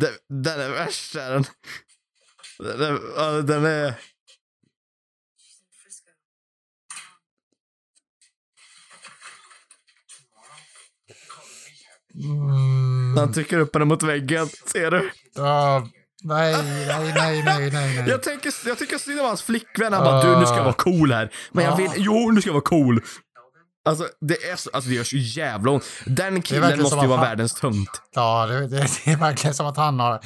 [0.00, 1.44] Den, den är värst är den.
[2.58, 3.94] Den är, den är...
[12.14, 15.10] Mm, Han trycker upp den mot väggen, ser du?
[15.34, 15.88] ja,
[16.22, 16.52] nej,
[16.86, 18.04] nej, nej, nej, nej.
[18.08, 20.72] Jag, tänker, jag tycker synd om hans flickvän, han bara du nu ska jag vara
[20.74, 21.32] cool här.
[21.52, 23.02] Men jag vill, jo nu ska jag vara cool.
[23.88, 25.84] Alltså det är så, alltså det gör så jävla ont.
[26.06, 27.90] Den killen måste ju vara han- världens tönt.
[28.14, 30.20] Ja, det, det, det är verkligen som att han har...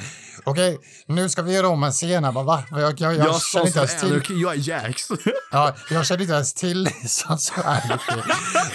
[0.45, 2.31] Okej, nu ska vi göra om en scen här.
[2.31, 2.63] Va?
[2.71, 4.41] Jag, jag, jag, Jag känner inte ens till...
[4.41, 5.07] Jag är Jax.
[5.51, 8.21] Ja, jag känner inte ens till Sons of Anarchy.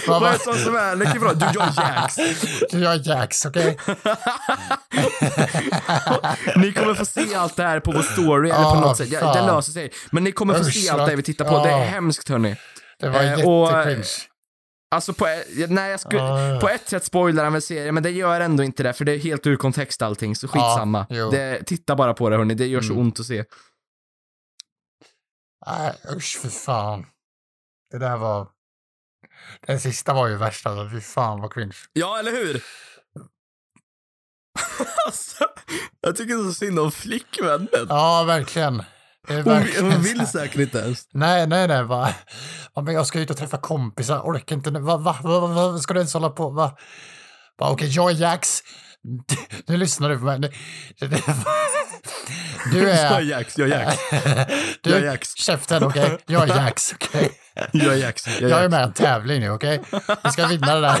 [0.07, 1.35] Vad är Sons of Anarchy för?
[1.35, 2.17] Du, jag är Jax.
[2.71, 3.77] Jag är Jax, okej?
[6.55, 9.09] Ni kommer få se allt det här på vår story eller på något sätt.
[9.09, 9.91] Det löser sig.
[10.11, 11.63] Men ni kommer få se allt det vi tittar på.
[11.63, 12.55] Det är hemskt hörni.
[12.99, 14.03] Det var Eh, jättecringe.
[14.91, 15.25] Alltså på,
[15.69, 16.59] nej, jag skulle, Ah.
[16.61, 19.11] på ett sätt spoilar han väl serien, men det gör ändå inte det, för det
[19.11, 21.05] är helt ur kontext allting, så skitsamma.
[21.09, 21.29] jo.
[21.31, 22.99] det, titta bara på det hörni, det gör så Mm.
[23.05, 23.45] ont att se.
[25.67, 27.05] Nej, usch för fan.
[27.91, 28.47] Det där var...
[29.67, 30.89] Den sista var ju värst alltså.
[30.97, 31.75] Fy fan vad cringe.
[31.93, 32.63] Ja, eller hur?
[35.05, 35.45] alltså,
[36.01, 37.67] jag tycker så synd om flickvännen.
[37.89, 38.83] Ja, verkligen.
[39.29, 40.99] Är Hon, hon vill säkert inte ens.
[41.13, 41.83] Nej, nej, nej.
[41.83, 42.13] Va?
[42.75, 44.19] Ja, men jag ska ut och träffa kompisar.
[44.19, 44.69] Orkar inte.
[44.71, 46.49] Va, va, va, va, ska du ens hålla på?
[46.49, 46.71] Va?
[47.59, 48.59] Va, Okej, jag är Jax.
[49.67, 50.39] Nu lyssnar du på mig.
[52.71, 53.21] Du Jag är är...
[53.21, 53.97] Jax, jag är Jax.
[54.83, 55.35] Du, jag är Jax.
[55.35, 56.17] käften, okej?
[56.25, 57.31] Jag är Jax, okej?
[57.71, 58.27] Jag är Jax.
[58.27, 58.71] Jag Jag är är Jax.
[58.71, 59.81] med i en tävling nu, okej?
[60.23, 60.99] Vi ska vinna det där.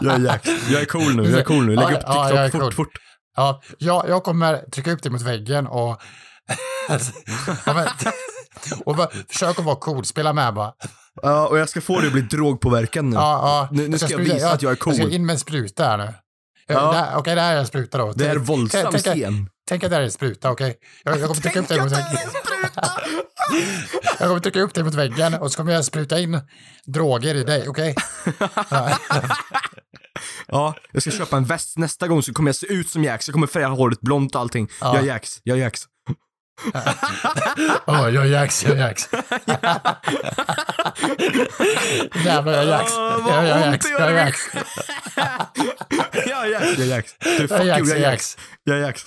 [0.00, 0.48] Jag är Jax.
[0.70, 1.30] Jag är cool nu.
[1.30, 1.76] Jag är cool nu.
[1.76, 2.72] Lägg Ja, upp ja, jag är TikTok cool.
[2.72, 3.02] fort, fort.
[3.36, 6.00] Ja, jag, jag kommer trycka upp dig mot väggen och...
[7.66, 7.88] ja, men,
[8.84, 10.72] och bara, försök att vara cool, spela med bara.
[11.22, 13.16] Ja, och jag ska få dig att bli drogpåverkad nu.
[13.16, 13.76] Ja, ja.
[13.76, 14.94] Nu- nu ska jag visa att jag är cool.
[14.96, 16.14] Jag ska in med en spruta här nu.
[16.66, 17.12] Ja.
[17.16, 18.12] Okej, det här är en spruta då.
[18.12, 19.48] Det är Tänk- våldsam tänk- scen.
[19.68, 20.76] Tänk att det här är en spruta, okej?
[21.04, 22.18] Jag, jag kommer trycka upp dig mot väggen.
[24.18, 26.40] Jag kommer trycka upp dig mot väggen och så kommer jag spruta in
[26.86, 27.94] droger i dig, okej?
[28.70, 28.98] Ja.
[30.46, 33.28] Ja, jag ska köpa en väst nästa gång så kommer jag se ut som Jax.
[33.28, 34.68] Jag kommer färga håret blont och allting.
[34.80, 34.94] Ja.
[34.94, 35.38] Jag är Jax.
[35.42, 35.80] Jag är Jax.
[37.86, 39.08] Åh, jag är Jax, jag är Jax.
[42.24, 42.92] Jävlar, jag är Jax.
[43.28, 44.12] Jag är Jax, jag.
[44.12, 44.38] Jax.
[46.26, 46.78] Jag är Jax.
[46.78, 47.14] Jag är Jax.
[47.20, 48.12] Du, fuck Jag är Jax, you, jag är
[48.64, 49.04] jag Jax.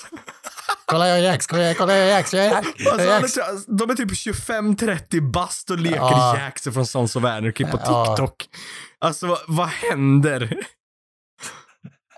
[0.86, 2.66] Kolla, jag är Jax, kolla, jag är Jax, jag.
[2.78, 6.38] Jag Alltså, de är typ 25-30 bast och leker Ja.
[6.40, 7.78] Jax från Sons of Anarchy på.
[7.78, 8.46] TikTok.
[9.02, 10.58] Alltså vad, vad händer?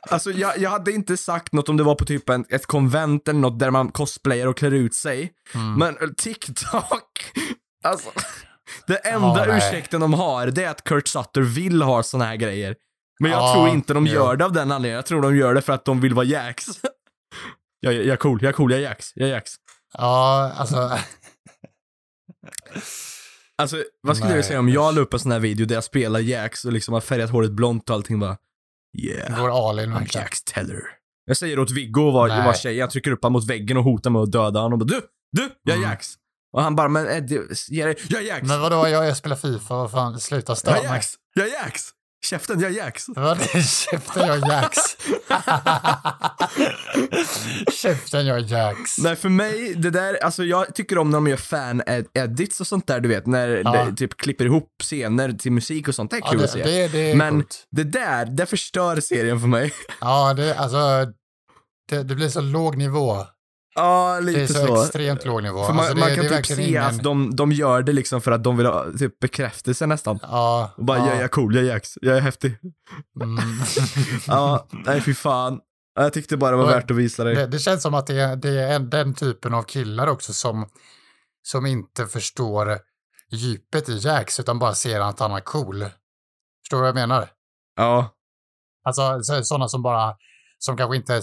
[0.09, 3.27] Alltså jag, jag hade inte sagt något om det var på typ en, ett konvent
[3.27, 5.33] eller något där man cosplayar och klär ut sig.
[5.53, 5.73] Mm.
[5.73, 7.31] Men eh, TikTok,
[7.83, 8.09] alltså.
[8.87, 12.35] Det enda Ja, ursäkten de har, det är att Kurt Sutter vill ha såna här
[12.35, 12.75] grejer.
[13.19, 14.95] Men jag Ja, tror inte de gör det av den anledningen.
[14.95, 16.65] Jag tror de gör det för att de vill vara Jax.
[17.79, 19.51] Jag, jag är cool, jag är cool, jag är Jax, jag är Jax.
[19.97, 20.91] Ja, alltså.
[23.57, 25.75] Alltså, vad skulle Nej, du säga om jag la upp en sån här video där
[25.75, 28.37] jag spelar Jax och liksom har färgat håret blont och allting bara
[28.97, 30.23] Yeah, Går all in I'm verkligen.
[30.23, 30.81] Jax Teller.
[31.25, 32.45] Jag säger åt Viggo vara Nej.
[32.45, 34.87] var tjej, jag trycker upp honom mot väggen och hotar med att döda honom och
[34.87, 35.89] bara du, du, jag är Mm.
[35.89, 36.13] Jax.
[36.53, 38.47] Och han bara, men Eddie, ge dig, jag är Jax.
[38.47, 40.91] Men vadå, jag, jag spelar Fifa, vad fan, sluta jag störa är mig.
[40.91, 41.81] Jax, jag är Jax.
[42.25, 43.05] Käften, jag Jax.
[43.07, 44.77] Vad Käften, jag Jax.
[47.81, 48.97] Käften, jag Jax.
[48.97, 52.87] Nej, för mig, det där, alltså jag tycker om när de gör fan-edits och sånt
[52.87, 53.85] där, du vet, när Ja.
[53.85, 56.51] de typ klipper ihop scener till musik och sånt, det är Ja, kul det, att
[56.51, 56.63] se.
[56.63, 57.67] det, det Men coolt.
[57.71, 59.73] det där, det förstör serien för mig.
[60.01, 60.77] Ja, det, alltså,
[61.89, 63.25] det, det blir så låg nivå.
[63.75, 65.63] Ja, Det lite är så, extremt låg nivå.
[65.65, 66.83] För man, alltså, det, man det kan typ se ingen...
[66.83, 70.19] att de, de gör det liksom för att de vill ha typ bekräftelse nästan.
[70.21, 72.57] Ja, Och bara, ja, jag är cool, jag är Jax, jag är häftig.
[73.21, 73.43] mm.
[74.27, 75.59] Ja, nej fy fan.
[75.95, 77.35] Ja, Jag tyckte bara det var Och värt att visa dig.
[77.35, 80.33] det, det känns som att det är, det är en, den typen av killar också
[80.33, 80.69] som,
[81.43, 82.79] som inte förstår
[83.31, 85.85] djupet i Jax utan bara ser att han är cool.
[86.63, 87.29] Förstår du vad jag menar?
[87.75, 88.09] Ja.
[88.87, 90.15] Alltså så- sådana som bara,
[90.59, 91.21] som kanske inte,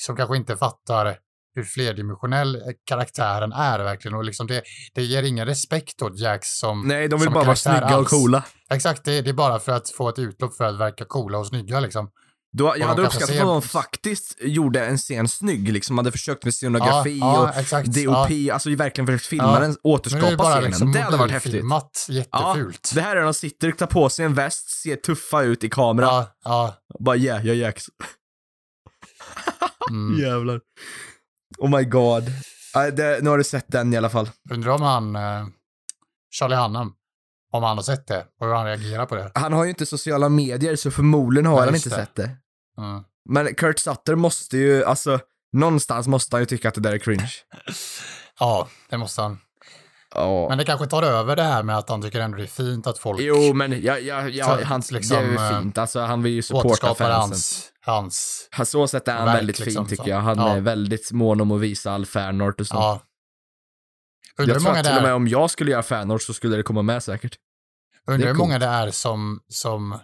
[0.00, 1.16] som kanske inte fattar
[1.54, 4.62] hur flerdimensionell karaktären är verkligen och liksom det,
[4.94, 8.10] det ger ingen respekt åt Jax som, Nej, de vill bara vara snygga och alls.
[8.10, 8.44] coola.
[8.70, 11.46] exakt, det, det är bara för att få ett utlopp för att verka coola och
[11.46, 12.10] snygga liksom.
[12.56, 16.44] Då, jag de hade uppskattat om de faktiskt gjorde en scen snygg, liksom hade försökt
[16.44, 17.86] med scenografi ja, och ja, exakt.
[17.86, 18.54] DOP, Ja.
[18.54, 19.52] alltså verkligen försökt filma Ja.
[19.52, 20.64] den, Men det återskapa bara scenen.
[20.64, 21.52] liksom det hade varit häftigt.
[21.52, 22.92] mobilfilmat jättefult.
[22.94, 26.06] Det här är de sitter, tar på sig en väst, ser tuffa ut i kamera.
[26.06, 26.74] Ja, ja.
[27.04, 27.84] Bara yeah, jag är Jax.
[29.90, 30.20] Mm.
[30.22, 30.60] Jävlar.
[31.58, 32.24] Oh my god.
[32.74, 34.30] Nej, det, nu har du sett den i alla fall.
[34.50, 35.46] Undrar om han, eh,
[36.30, 36.92] Charlie Hunnam,
[37.52, 39.30] om han har sett det och hur han reagerar på det.
[39.34, 41.94] Han har ju inte sociala medier så förmodligen har Ja, han inte det.
[41.94, 42.30] sett det.
[42.78, 43.02] Mm.
[43.28, 45.20] Men Kurt Sutter måste ju, alltså,
[45.52, 47.30] någonstans måste han ju tycka att det där är cringe.
[48.40, 49.38] Ja, det måste han.
[50.14, 50.46] Ja.
[50.48, 52.86] Men det kanske tar över det här med att han tycker ändå det är fint
[52.86, 55.78] att folk Jo, men ja, ja, ja, Så, han, liksom, det är ju eh, fint.
[55.78, 57.10] Alltså, han vill ju supporta fansen.
[57.12, 58.48] hans, hans.
[58.70, 60.10] Så sätt är han verk, väldigt liksom, fin tycker så.
[60.10, 60.20] jag.
[60.20, 60.56] Han Ja.
[60.56, 62.80] är väldigt mån om att visa all fanart och sånt.
[62.80, 63.00] ja.
[64.38, 66.56] Undrar jag tror många att till och med om jag skulle göra fanart så skulle
[66.56, 67.38] det komma med säkert.
[68.06, 69.98] undrar hur många det är som, som,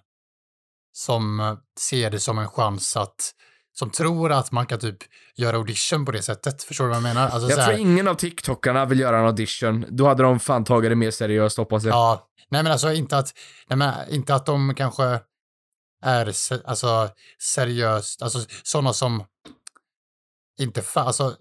[0.92, 3.30] som ser det som en chans att,
[3.73, 4.97] som tror att man kan typ
[5.35, 6.62] göra audition på det sättet.
[6.62, 7.29] Förstår du vad jag menar?
[7.29, 9.87] Alltså, Jag tror ingen av TikTokarna vill göra en audition.
[9.89, 11.95] Då hade de fan tagit det mer seriöst hoppas jag.
[11.95, 13.35] Ja, nej men alltså inte att,
[13.68, 15.21] nej men inte att de kanske
[16.05, 16.27] är
[16.64, 17.09] alltså,
[17.39, 19.25] seriöst, alltså sådana som
[20.61, 21.37] inte, alltså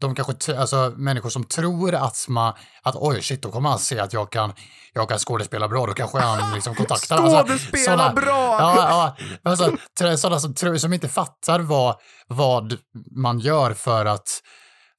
[0.00, 3.98] de kanske, alltså människor som tror att man, att oj shit, då kommer han se
[3.98, 4.52] att jag kan,
[4.92, 7.16] jag kan skådespela bra, då kanske han liksom kontaktar.
[7.16, 8.56] alltså, Skådespela såna- bra!
[8.60, 9.76] Ja, ja, alltså,
[10.16, 11.96] sådana som, som inte fattar vad,
[12.26, 12.76] vad
[13.16, 14.40] man gör för att,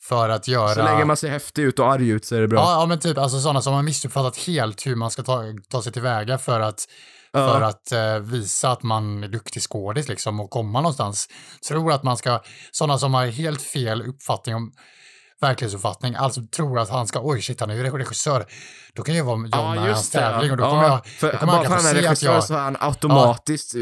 [0.04, 0.76] för att göra...
[0.76, 2.60] Så länge man ser häftig ut och arg ut så är det bra.
[2.60, 5.82] Ja, ja, men typ alltså sådana som har missuppfattat helt hur man ska ta, ta
[5.82, 6.86] sig tillväga för att,
[7.34, 7.48] Ja.
[7.48, 11.28] för att eh, visa att man är duktig skådis liksom och komma någonstans.
[11.68, 12.40] Tror att man ska,
[12.72, 14.72] sådana som har helt fel uppfattning om
[15.42, 18.46] verklighetsuppfattning, alltså tror att han ska, oj shit han är ju regissör,
[18.94, 20.70] då kan jag vara John Ja, i hans tävling och då ja.
[20.70, 23.82] kommer jag, då kommer bara för han är regissör jag, så har han automatiskt eh,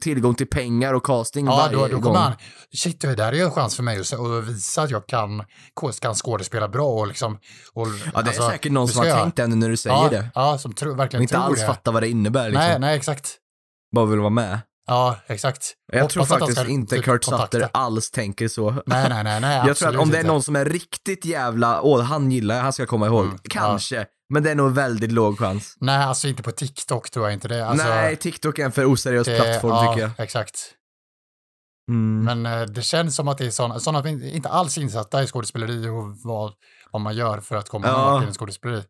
[0.00, 2.02] tillgång till pengar och casting ja varje då, då gång.
[2.02, 2.32] kommer han,
[2.74, 5.44] shit det där är ju en chans för mig att, visa att jag kan,
[6.00, 7.38] kan skådespela bra och liksom,
[7.72, 9.96] och, Ja, det är alltså, säkert någon som har jag- tänkt det när du säger
[9.96, 10.30] ja, det.
[10.34, 11.66] Ja, som tro, verkligen inte tror alls det.
[11.66, 12.66] fattar vad det innebär liksom.
[12.68, 13.36] Nej, nej exakt.
[13.94, 14.58] Bara vill vara med.
[14.88, 15.74] Ja, exakt.
[15.92, 17.56] Jag tror Hoppas han faktiskt ska inte typ Kurt kontakta.
[17.58, 18.70] Sutter alls tänker så.
[18.86, 21.82] Nej, nej, nej, nej, Jag tror att om det är någon som är riktigt jävla,
[21.82, 23.24] åh han gillar jag, han ska komma ihåg.
[23.24, 23.50] Mm, ja.
[23.50, 24.06] Kanske.
[24.34, 25.74] Men det är nog väldigt låg chans.
[25.80, 27.66] Nej, alltså inte på TikTok tror jag inte det.
[27.66, 30.24] Alltså, Nej, TikTok är en för oseriös det, plattform ja, tycker jag.
[30.24, 30.74] exakt.
[31.90, 32.24] Mm.
[32.42, 35.88] Men eh, det känns som att det är sådana, sådana inte- alls insatta i skådespeleri
[35.88, 36.52] och vad,
[36.90, 38.10] vad man gör för att komma Ja.
[38.12, 38.82] långt i en skådespeleri.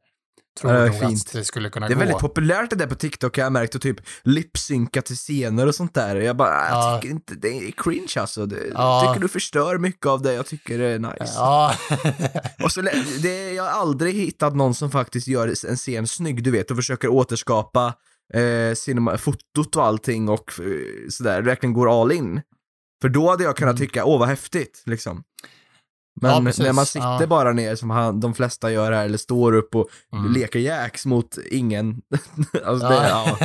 [0.61, 1.23] Tror Ja, det är nog fint.
[1.27, 1.99] att det skulle kunna Det är gå.
[1.99, 5.75] väldigt populärt det där på TikTok har jag märkt och typ lipsynka till scener och
[5.75, 6.17] sånt där.
[6.17, 6.99] Jag bara, jag Ja.
[7.01, 8.47] tycker inte, det är cringe alltså.
[8.47, 9.05] Det, Ja.
[9.05, 11.33] Jag tycker du förstör mycket av det jag tycker det är nice.
[11.37, 11.75] Ja,
[12.65, 12.83] Och så,
[13.23, 16.77] det, jag har aldrig hittat någon som faktiskt gör en scen snygg, du vet, och
[16.77, 17.95] försöker återskapa
[18.35, 20.65] eh, cinema, fotot och allting och eh,
[21.11, 22.41] sådär, verkligen går all in.
[23.03, 23.87] För då hade jag kunnat Mm.
[23.89, 25.23] tycka, åh vad häftigt, liksom.
[26.23, 26.64] Ja, Men precis.
[26.64, 27.27] när man sitter Ja.
[27.27, 30.33] bara ner som han, de flesta gör här, eller står upp och Mm.
[30.33, 31.95] leker jacks mot ingen.
[32.64, 33.39] alltså det, ja.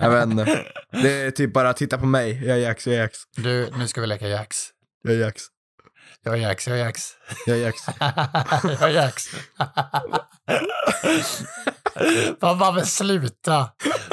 [0.00, 0.64] Jag vet inte.
[1.02, 3.88] Det är typ bara, titta på mig, jag är jacks, jag är jacks, Du, nu
[3.88, 4.56] ska vi leka Jax.
[5.02, 5.42] jag är jacks,
[6.24, 7.02] Jag är Jax, jag är Jax.
[7.46, 7.84] jag är jacks.
[8.62, 9.24] jag är Jax.
[12.42, 13.68] Mamma, men sluta.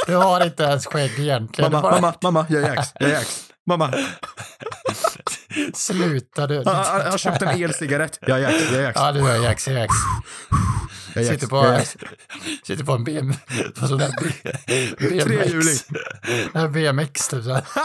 [0.08, 1.72] Du har inte ens skägg egentligen.
[1.72, 3.42] Mamma, Bara- mamma, mamma, jag är jacks, jag är jacks.
[3.68, 3.94] Mamma,
[5.74, 6.56] Sluta du.
[6.56, 8.20] jag, har köpt en elcigarett.
[8.22, 9.00] Jag är jacks, jag är jacks.
[9.00, 9.94] Ja, du är Jax, jag är Jax.
[11.16, 11.98] Jag Sitter på, jacks.
[12.64, 13.34] sitter på en BM,
[13.80, 14.12] på sån där
[15.00, 15.24] BMX.
[15.26, 15.78] Trehjuling.
[16.54, 17.44] En BMX typ.
[17.44, 17.64] så här.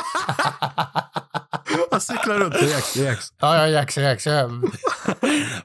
[1.91, 3.33] Jag cyklar runt, jag är jacks, jag är jacks.
[3.41, 4.27] Ja, jag är Jax, jag är Jax.
[4.27, 4.71] Jag.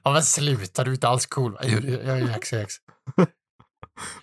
[0.03, 1.57] Ja, men sluta, du är inte alls cool.
[1.61, 2.75] Jag är Jax, jag är Jax.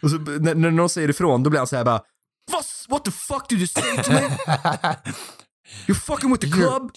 [0.02, 2.00] Och så när, när någon säger ifrån, då blir han såhär bara
[2.52, 4.20] What, what the fuck did you say to me?
[5.88, 6.90] You fucking with the club?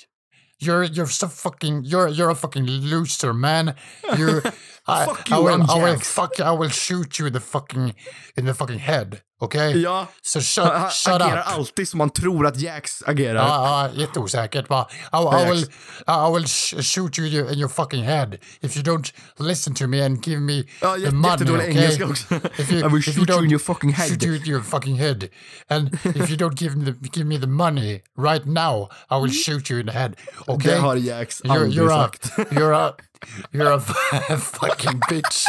[0.60, 3.76] You're you're so fucking you're you're a fucking loser, man.
[4.18, 4.42] You
[4.88, 6.46] I, Fuck I you, will I'm I will fuck you.
[6.46, 7.94] I will shoot you in the fucking
[8.38, 9.22] in the fucking head.
[9.42, 9.74] Okay?
[9.82, 11.48] Ja, So shut han shut agerar up.
[11.58, 13.36] alltid som man tror att Jax agerar.
[13.36, 14.68] Ja, ja, jätteosäkert.
[14.68, 15.64] Bara, I, I will,
[16.08, 20.06] I will sh- shoot you in your fucking head if you don't listen to me
[20.06, 21.32] and give me Ja, the money.
[21.32, 21.76] jättedålig okay?
[21.78, 22.26] engelska också.
[22.62, 24.08] If you, I will shoot you don't in your fucking head.
[24.10, 25.30] Shoot you in your fucking head.
[25.70, 29.32] And if you don't give me the, give me the money right now, I will
[29.34, 30.16] shoot you in the head.
[30.48, 30.70] Okay?
[30.72, 32.52] Det har Jax You're, aldrig you're, a, sagt.
[32.52, 32.94] you're a
[33.52, 33.80] you're a
[34.38, 35.46] fucking bitch.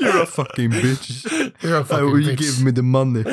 [0.00, 1.24] You're a fucking bitch.
[1.60, 2.38] You're a I fucking will bitch.
[2.38, 3.24] give me the money.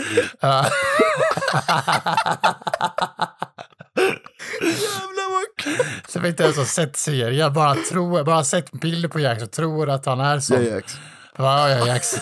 [4.62, 5.86] Jävlar vad kul.
[6.08, 9.90] Som inte ens har sett serien, bara tror, bara sett bilder på Jax och tror
[9.90, 10.42] att han är.
[10.54, 10.98] Jag är Jax.
[11.38, 12.16] Ja, ja, Jax.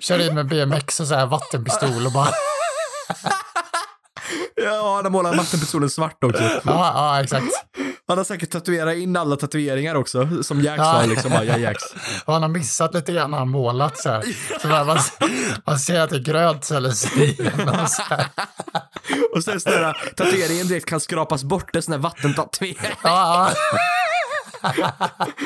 [0.00, 2.28] Kör in med BMX och så här vattenpistol och bara...
[4.64, 6.42] Ja, han har målat vattenpistolen svart också.
[6.42, 7.46] Ja, ja exakt.
[8.08, 10.84] Han har säkert tatuerat in alla tatueringar också, som Jax Ja.
[10.84, 11.30] har liksom.
[11.30, 11.82] Bara, Jax.
[12.24, 14.24] Och han har missat lite grann när han målat så här.
[14.62, 14.98] Så där, man,
[15.66, 18.26] man ser att det är grönt eller så här.
[19.34, 22.76] Och sen sån där tatueringen direkt kan skrapas bort, en sån där vattentatuering.
[23.02, 23.78] Ja, ja.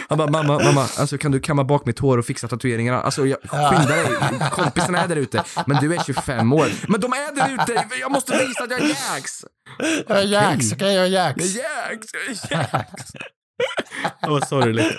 [0.08, 3.02] Han bara, mamma, mamma, alltså kan du kamma bak mitt hår och fixa tatueringarna?
[3.02, 4.06] Alltså jag, skynda dig,
[4.52, 5.44] kompisarna är där ute.
[5.66, 6.68] Men du är 25 år.
[6.88, 9.44] Men de är där ute, jag måste visa att jag är Jax!
[10.08, 10.94] Jag är Jax, okej?
[10.94, 11.56] Jag är Jag Jax.
[11.56, 11.60] är
[11.90, 12.06] Jax,
[12.50, 13.12] jag är Jax!
[14.22, 14.92] Det var sorgligt.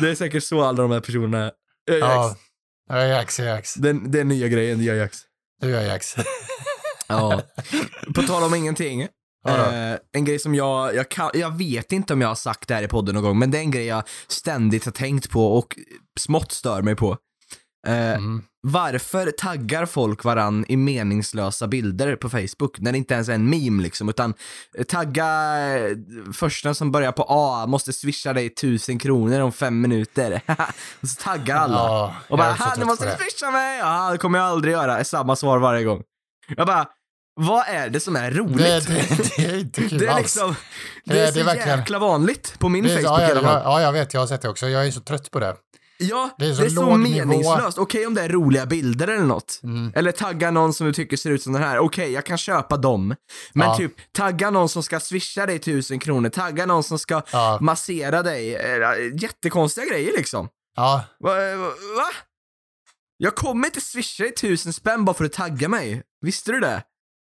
[0.00, 1.52] Det är säkert så alla de här personerna är.
[1.86, 2.40] Jag är Ja, Jax.
[2.88, 3.74] jag är Jax, jag är Jax.
[3.74, 5.18] Den, den nya grejen, jag är Jax.
[5.60, 6.16] Du är Jax.
[7.06, 7.42] Ja.
[8.14, 9.08] På tal om ingenting.
[9.48, 12.74] Eh, en grej som jag, jag, kan, jag vet inte om jag har sagt det
[12.74, 15.58] här i podden någon gång, men det är en grej jag ständigt har tänkt på
[15.58, 15.78] och
[16.20, 17.16] smått stör mig på.
[17.86, 18.42] Eh, Mm.
[18.66, 23.50] Varför taggar folk varann i meningslösa bilder på Facebook när det inte ens är en
[23.50, 24.34] meme liksom, utan
[24.78, 25.26] eh, tagga
[25.78, 25.96] eh,
[26.34, 30.40] första som börjar på A, måste swisha dig tusen kronor om fem minuter.
[31.00, 31.74] och så taggar alla.
[31.76, 33.78] Ja, och bara, jag är så "Ha, trött nu måste du det." swisha mig!
[33.78, 35.04] Ja, det kommer jag aldrig göra.
[35.04, 36.02] Samma svar varje gång.
[36.56, 36.86] Jag bara,
[37.36, 38.58] vad är det som är roligt?
[38.58, 40.22] Det, det, det är inte kul Det är alls.
[40.22, 40.54] liksom,
[41.04, 43.28] det, Det- är det så är verkligen- jäkla vanligt på min Det är, Facebook ja,
[43.34, 44.68] ja, ja, ja, jag vet, jag har sett det också.
[44.68, 45.56] Jag är så trött på det.
[45.98, 47.26] Ja, Det det är är så så, låg nivå.
[47.26, 47.78] meningslöst.
[47.78, 49.60] Okej om det är roliga bilder eller något.
[49.62, 49.92] Mm.
[49.96, 51.78] Eller tagga någon som du tycker ser ut som den här.
[51.78, 53.14] Okej, jag kan köpa dem.
[53.52, 53.76] Men Ja.
[53.76, 56.28] typ, tagga någon som ska swisha dig tusen kronor.
[56.28, 57.58] Tagga någon som ska Ja.
[57.60, 58.54] massera dig.
[58.54, 58.78] Eh,
[59.22, 60.48] Jättekonstiga grejer liksom.
[60.76, 61.30] Ja, Va?
[61.96, 62.06] va?
[63.16, 66.02] Jag kommer inte swisha dig tusen spänn bara för att tagga mig.
[66.20, 66.82] Visste du det?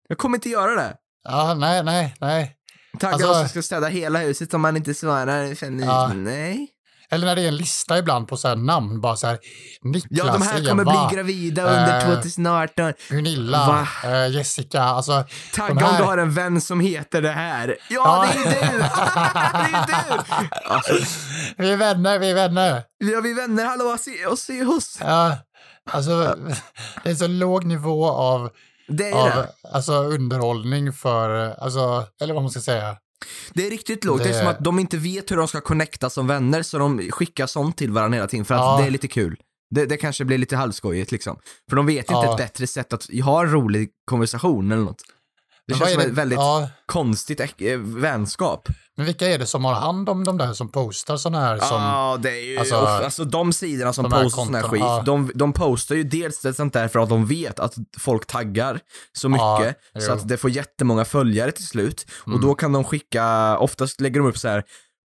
[0.08, 0.94] Jag kommer inte göra det.
[1.24, 2.54] ja, nej, nej, nej.
[3.00, 5.54] Taggar Alltså- oss ska städa hela huset om man inte svarar.
[5.54, 6.10] Känner, Ja.
[6.14, 6.68] Nej.
[7.10, 9.38] Eller när det är en lista ibland på så här namn, bara så här
[9.82, 12.92] Niklas, Ja, de här Eva, kommer bli gravida under eh, 2018.
[13.08, 17.76] Gunilla, eh, Jessica, alltså Tagga här- om du har en vän som heter det här.
[17.90, 18.42] Ja, Ja.
[18.44, 18.78] det är du!
[18.78, 18.84] det
[19.78, 20.48] är du!
[20.68, 20.92] Alltså,
[21.58, 22.82] vi är vänner, vi är vänner.
[22.98, 24.98] ja, vi är vänner, hallå, se oss, se oss.
[25.00, 25.36] Ja,
[25.90, 26.36] alltså
[27.04, 28.50] det är så låg nivå av,
[28.88, 29.48] Det är av det.
[29.72, 32.96] alltså, underhållning för, alltså, eller vad man ska säga.
[33.54, 34.18] Det är riktigt lågt.
[34.22, 36.78] Det är Det- som att de inte vet hur de ska connecta som vänner, så
[36.78, 38.78] de skickar sånt till varandra hela tiden för att Ja.
[38.80, 39.36] det är lite kul.
[39.70, 41.38] Det, det kanske blir lite halvskojigt liksom.
[41.70, 42.30] För de vet inte Ja.
[42.32, 45.02] ett bättre sätt att ha en rolig konversation eller något.
[45.66, 48.68] Det Men känns som är ett väldigt Ja, konstigt eh, vänskap.
[48.98, 51.82] Men vilka är det som har hand om de där som postar sådana här som,
[51.82, 55.02] Ja, det är ju, alltså- alltså, de sidorna som de postar sån här skit, ja.
[55.06, 58.80] de, de postar ju dels ett sånt där för att de vet att folk taggar
[59.12, 60.04] så Ja, mycket, så jo.
[60.04, 60.16] Mm.
[60.18, 62.06] att det får jättemånga följare till slut.
[62.26, 64.62] Och då kan de skicka, oftast lägger de upp så här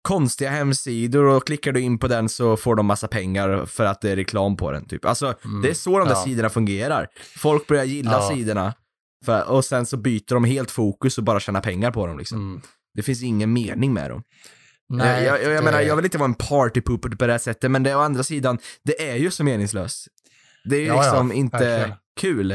[0.08, 4.02] konstiga hemsidor och klickar du in på den så får de massa pengar för att
[4.02, 5.06] det är reklam på den typ.
[5.06, 5.34] Alltså,
[5.64, 6.18] det är så de där Mm.
[6.18, 6.24] Ja.
[6.24, 7.08] sidorna fungerar.
[7.38, 8.30] Folk börjar gilla Ja.
[8.36, 8.74] sidorna
[9.26, 12.38] för, och sen så byter de helt fokus och bara tjänar pengar på dem liksom.
[12.38, 12.62] Mm.
[12.94, 14.24] Det finns ingen mening med dem.
[14.90, 17.40] Nej, jag, jag, jag det- menar, jag vill inte vara en partypooper på det här
[17.40, 20.08] sättet, men det å andra sidan, det är ju så meningslöst.
[20.70, 21.98] Det är ju Ja, ja, liksom inte verkligen.
[22.20, 22.48] kul.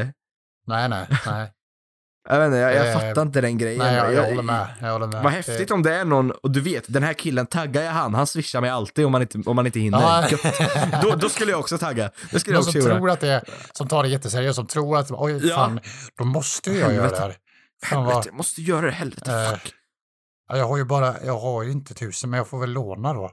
[0.67, 1.53] Nej, nej, nej.
[2.31, 3.79] Jag vet inte, jag, jag Eh, fattar inte den grejen.
[3.79, 4.67] nej jag, jag håller med.
[4.81, 5.23] Jag håller med.
[5.23, 8.15] Vad häftigt om det är någon, och du vet, den här killen taggar jag han,
[8.15, 10.01] han swishar mig alltid om man inte, om man inte hinner.
[10.01, 10.29] Ja.
[11.03, 12.11] Då, då skulle jag också tagga.
[12.31, 14.67] Det skulle jag Någon också som tror att det är, som tar det jätteseriöst, som
[14.67, 15.57] tror att oj, Ja.
[15.57, 15.81] fan,
[16.19, 17.37] då måste jag göra det här.
[17.85, 19.73] Fan vad, Helvete, jag måste göra det, helvete, Eh, fuck.
[20.49, 23.13] Ja, jag har ju bara, jag har ju inte tusen, men jag får väl låna
[23.15, 23.31] då.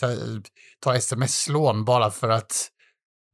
[0.00, 0.48] Jag,
[0.80, 2.68] ta sms-lån bara för att,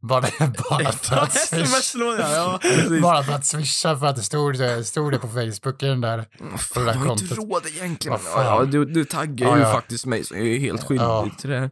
[0.02, 0.20] bara,
[0.70, 1.98] bara för att swisha.
[1.98, 3.00] Ja, ja.
[3.02, 6.16] Bara för att swisha för att det stod, stod det på Facebook i den där.
[6.18, 6.26] Det
[6.74, 7.50] jag där har inte kontot.
[7.50, 8.18] råd egentligen.
[8.34, 11.70] Ja, du, du taggar ju faktiskt mig, så jag är helt skyldig till det här.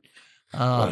[0.53, 0.89] Ja,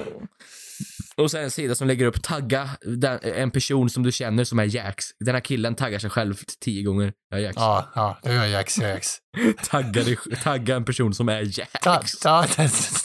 [1.18, 4.58] Och sen en sida som lägger upp tagga den, en person som du känner som
[4.58, 5.04] är Jax.
[5.20, 7.12] Den här killen taggar sig själv tio gånger.
[7.30, 7.56] Jag är Jax.
[7.56, 9.16] ja, ja, det gör Jax Jax.
[9.70, 11.72] Tagga, dig, tagga en person som är Jax.
[11.72, 12.46] Ta, ta,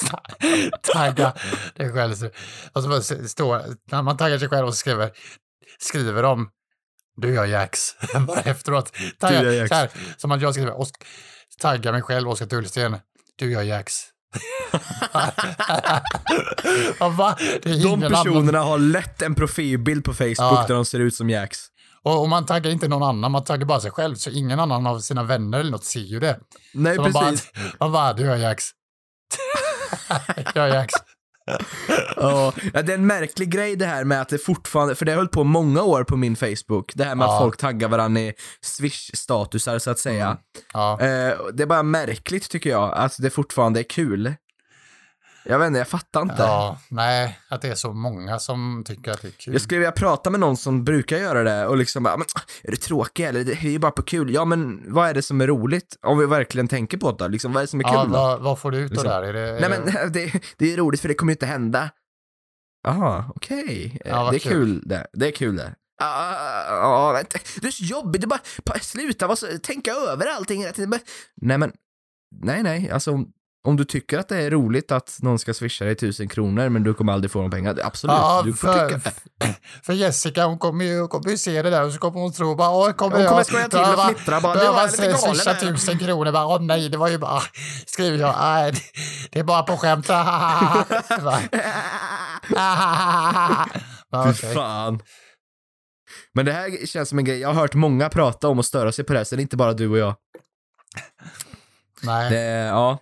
[0.10, 0.24] ta,
[0.94, 1.34] tagga
[1.76, 2.30] dig själv.
[2.74, 3.62] Och så står,
[3.92, 5.12] när man taggar sig själv och skriver,
[5.80, 6.50] skriver de
[7.16, 7.80] du gör Jax.
[8.28, 8.96] Bara efteråt.
[9.20, 9.70] Tagga, Du gör Jax.
[9.70, 10.86] Så här, som att jag skriver,
[11.62, 12.98] tagga mig själv, Oskar Tullsten.
[13.36, 14.13] Du gör Jax.
[17.00, 20.66] Ja, är De personerna har lätt en profilbild på Facebook Ja.
[20.68, 21.60] där de ser ut som Jax.
[22.04, 24.16] Och, och man taggar inte någon annan, man taggar bara sig själv.
[24.16, 26.40] Så ingen annan av sina vänner eller något ser ju det.
[26.74, 27.52] Nej, Så man bara, precis.
[27.80, 28.66] man bara, du gör Jax.
[30.56, 30.94] jag gör Jax.
[32.16, 35.18] Ja, det är en märklig grej det här med att det fortfarande, för det har
[35.18, 37.40] hållit på många år på min Facebook, det här med att Ja.
[37.40, 40.38] folk taggar varandra i swish-statusar så att säga.
[40.74, 40.94] Ja.
[41.02, 44.34] Eh, det är bara märkligt tycker jag, att det fortfarande är kul.
[45.46, 46.36] Jag vet inte, jag fattar inte.
[46.38, 49.54] Ja, nej, att det är så många som tycker att det är kul.
[49.54, 52.26] Jag skulle vilja prata med någon som brukar göra det och liksom bara, men,
[52.64, 53.44] är du tråkig eller?
[53.44, 54.34] Det är ju bara på kul.
[54.34, 55.98] Ja, men vad är det som är roligt?
[56.02, 58.42] Om vi verkligen tänker på det, liksom, vad är det som är kul ja, vad,
[58.42, 59.08] vad får du ut av Liksom.
[59.10, 59.24] det här?
[59.24, 61.90] Är det, är Nej men det, det är roligt för det kommer ju inte hända.
[62.84, 63.98] Jaha, okej.
[64.06, 64.52] Eh, Ja, vad det är kul.
[64.52, 65.08] kul det.
[65.14, 65.76] Det är kul det.
[66.00, 67.40] Ja, uh, vänta.
[67.62, 71.00] Du är så jobbig, du bara, sluta vara så, tänka över allting hela tiden.
[71.42, 71.72] Nej men,
[72.42, 73.26] nej nej, alltså
[73.64, 76.84] om, du tycker att det är roligt att någon ska swisha dig tusen kronor men
[76.84, 79.12] du kommer aldrig få de pengarna, absolut, Ja, du får för, tycka.
[79.84, 82.34] för Jessica, hon kommer ju, hon kommer ju se det där och så kommer hon
[82.34, 85.18] tro bara, åh, kommer Hon jag skoja till och fnittra bara, nu var jag lite
[85.18, 87.42] swisha tusen kronor, bara, åh nej, det var ju bara,
[87.86, 88.82] skriver jag, nej, det-
[89.32, 90.08] det är bara på skämt.
[91.24, 91.40] Bara,
[94.12, 95.00] ja, Fy fan.
[96.34, 98.92] Men det här känns som en grej, jag har hört många prata om och störa
[98.92, 100.16] sig på det här, så det är inte bara du och jag.
[102.02, 102.30] Nej.
[102.32, 103.00] Det, ja,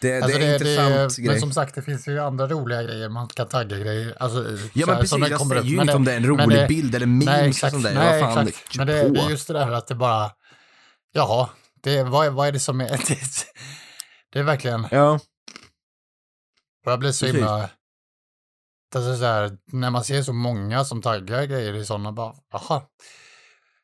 [0.00, 1.40] det, Alltså det är en intressant men grej.
[1.40, 4.16] som sagt, det finns ju andra roliga grejer man kan tagga grejer.
[4.20, 4.38] Alltså,
[4.72, 6.22] Ja men som precis, det jag kommer säger ju Men inte om det är en
[6.22, 7.72] men rolig det- bild eller memes Nej, och exakt.
[7.72, 7.94] sånt där.
[7.94, 8.76] Nej, fan, exakt.
[8.76, 10.30] Men det, det är just det där att det bara,
[11.12, 11.48] jaha,
[11.82, 13.18] det, vad, vad är det som är, det,
[14.32, 15.20] det är verkligen, Ja,
[16.86, 17.36] och jag blir så Precis.
[17.40, 17.70] himla,
[18.94, 22.82] alltså så här, när man ser så många som taggar grejer i sådana, bara, jaha,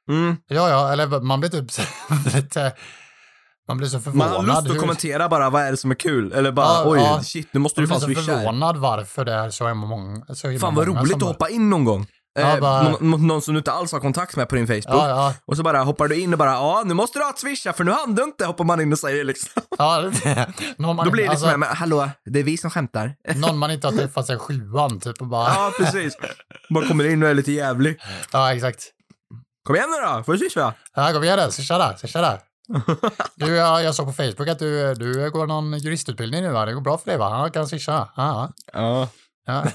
[0.08, 0.36] mm.
[0.46, 1.70] ja, ja, eller man blir typ
[2.34, 2.72] lite,
[3.68, 4.28] man blir så förvånad.
[4.30, 6.32] Man har lust att kommentera bara, vad är det som är kul?
[6.32, 7.20] Eller bara, Ja, oj, ja.
[7.22, 8.38] shit, nu måste man du blir fan så swisha här.
[8.38, 10.24] förvånad varför det är så himla många.
[10.34, 12.06] Så Fan vad roligt att hoppa in någon gång.
[12.38, 14.84] Ja, eh, bara- nå- någon som du inte alls har kontakt med på din Facebook.
[14.86, 15.34] Ja, ja.
[15.46, 17.72] Och så bara hoppar du in och bara, ja nu måste du ha ett swisha
[17.72, 19.62] för nu hann du inte, hoppar man in och säger liksom.
[19.78, 20.46] ja det,
[20.78, 23.14] man, Då blir det alltså, liksom, men hallå, det är vi som skämtar.
[23.34, 26.16] någon man inte har träffat sen sjuan, typ och bara, Ja, precis.
[26.70, 27.96] Man kommer in och är lite jävlig.
[28.32, 28.82] ja exakt.
[29.66, 30.74] Kom igen nu då, får du swisha?
[30.94, 32.38] Ja, kom igen där, swisha där, swisha där.
[33.36, 36.66] Du, jag, jag såg på Facebook att du, du går någon juristutbildning nu va?
[36.66, 37.30] Det går bra för dig va?
[37.44, 38.12] Ja, kan swisha.
[38.16, 39.08] Ja, Ja.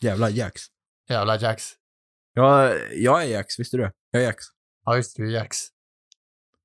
[0.00, 0.62] Jävla Jax.
[1.08, 1.64] Jävla Jax.
[2.34, 3.92] Ja, jag är Jax, visste du det?
[4.10, 4.44] Jag är Jax.
[4.84, 5.58] Ja, just det, du är Jax.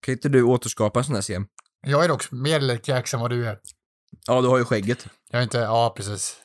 [0.05, 1.45] Kan inte du återskapa en sån här scen?
[1.87, 3.59] Jag är dock mer lik Jax än vad du är.
[4.27, 5.07] Ja, du har ju skägget.
[5.31, 6.37] Jag är inte, ja precis.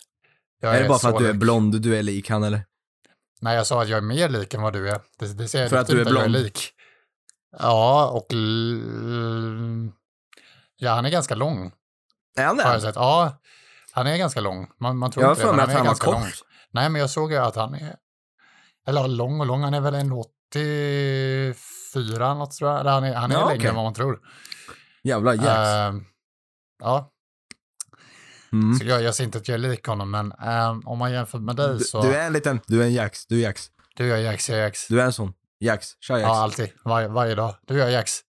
[0.60, 1.40] Jag är det bara för att du är lik.
[1.40, 2.64] blond du är lik han eller?
[3.40, 5.00] Nej, jag sa att jag är mer lik än vad du är.
[5.18, 6.44] Det, det ser För att du är definitivt jag blond.
[6.44, 6.70] lik.
[7.58, 8.26] Ja, och...
[10.76, 11.72] Ja, han är ganska lång.
[12.38, 12.92] Är han det?
[12.94, 13.36] Ja,
[13.92, 14.68] han är ganska lång.
[14.80, 16.14] Man, man tror Jag har inte det, för mig att han var ganska kort.
[16.14, 16.24] lång.
[16.70, 17.96] Nej, men jag såg ju att han är...
[18.86, 22.80] Eller lång och lång, han är väl en 84 något tror jag.
[22.80, 23.68] Eller han är, han är Ja, längre okej.
[23.68, 24.20] än vad man tror.
[25.02, 25.48] Jävla Jax.
[25.48, 25.94] Eh,
[26.82, 27.08] ja,
[28.52, 28.78] Mm.
[28.78, 31.38] så jag, jag ser inte att jag är lik honom, men eh, om man jämför
[31.38, 32.02] med dig Du, så...
[32.02, 33.66] du är en liten, du är en Jax, du är Jax.
[33.96, 34.88] Du är Jax, jag är Jax.
[34.88, 35.32] Du är en sån.
[35.62, 36.28] Jax, tja Jax.
[36.28, 36.68] Ja, alltid.
[36.84, 37.54] Var, varje dag.
[37.66, 38.20] Du är Jax.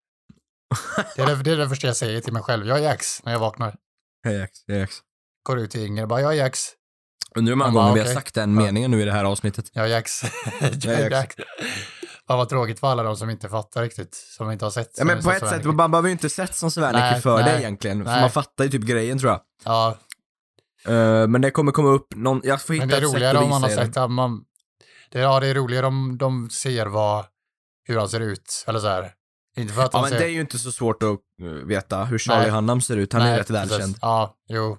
[1.15, 2.67] Det är det, det är det första jag säger till mig själv.
[2.67, 3.75] Jag är Jax när jag vaknar.
[4.23, 4.95] Jag är Jax, jag är Jax.
[5.43, 6.69] Går ut till Inger och bara, jag är Jax.
[7.36, 9.65] Undrar hur många gånger vi har sagt den meningen nu i det här avsnittet.
[9.73, 10.21] Jag är Jax.
[10.61, 11.36] jag är Jax.
[12.27, 14.15] Fan vad tråkigt för alla de som inte fattar riktigt.
[14.15, 14.91] Som inte har sett.
[14.97, 17.59] Ja, men på ett sätt, man behöver ju inte sett som Svernicke för nej, det
[17.59, 18.05] egentligen.
[18.05, 19.41] För man fattar ju typ grejen tror jag.
[19.65, 19.97] Ja,
[20.88, 23.15] Eh, men det kommer komma upp någon, jag får hitta men det är ett sätt
[23.15, 24.43] roligare att om man har visa er sett att man...
[25.14, 27.26] Det, ja, det är roligare om de ser vad,
[27.84, 28.64] hur han ser ut.
[28.68, 29.14] Eller så här.
[29.57, 30.20] Inte för att Ja de men ser...
[30.20, 31.09] det är ju inte så svårt att
[31.41, 32.49] eh, veta hur Charlie Nej.
[32.51, 33.14] Hunnam ser ut.
[33.14, 33.72] Han är Nej, rätt precis.
[33.72, 33.95] välkänd.
[34.01, 34.78] Ja, jo.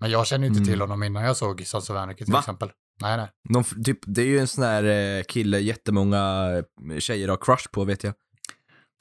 [0.00, 0.68] Men jag känner inte Mm.
[0.68, 2.38] till honom innan jag såg Sons of Anarchy till Va?
[2.38, 2.70] exempel.
[3.00, 3.60] Nej, nej.
[3.60, 6.48] F- typ, det är ju en sån här eh, kille jättemånga
[6.92, 8.14] eh, tjejer har crush på vet jag.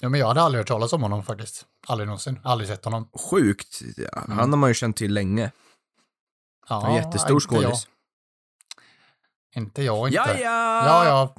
[0.02, 1.66] Ja, men jag hade aldrig hört talas om honom faktiskt.
[1.88, 2.39] Aldrig någonsin.
[2.43, 3.10] Aldrig sett honom.
[3.32, 3.82] Sjukt.
[3.98, 4.38] Ja, Mm.
[4.38, 5.52] Han har man ju känt till länge.
[6.70, 7.88] Ja, En jättestor skådis.
[9.58, 10.18] Inte jag, inte.
[10.18, 11.05] Ja, ja!
[11.05, 11.36] Ja.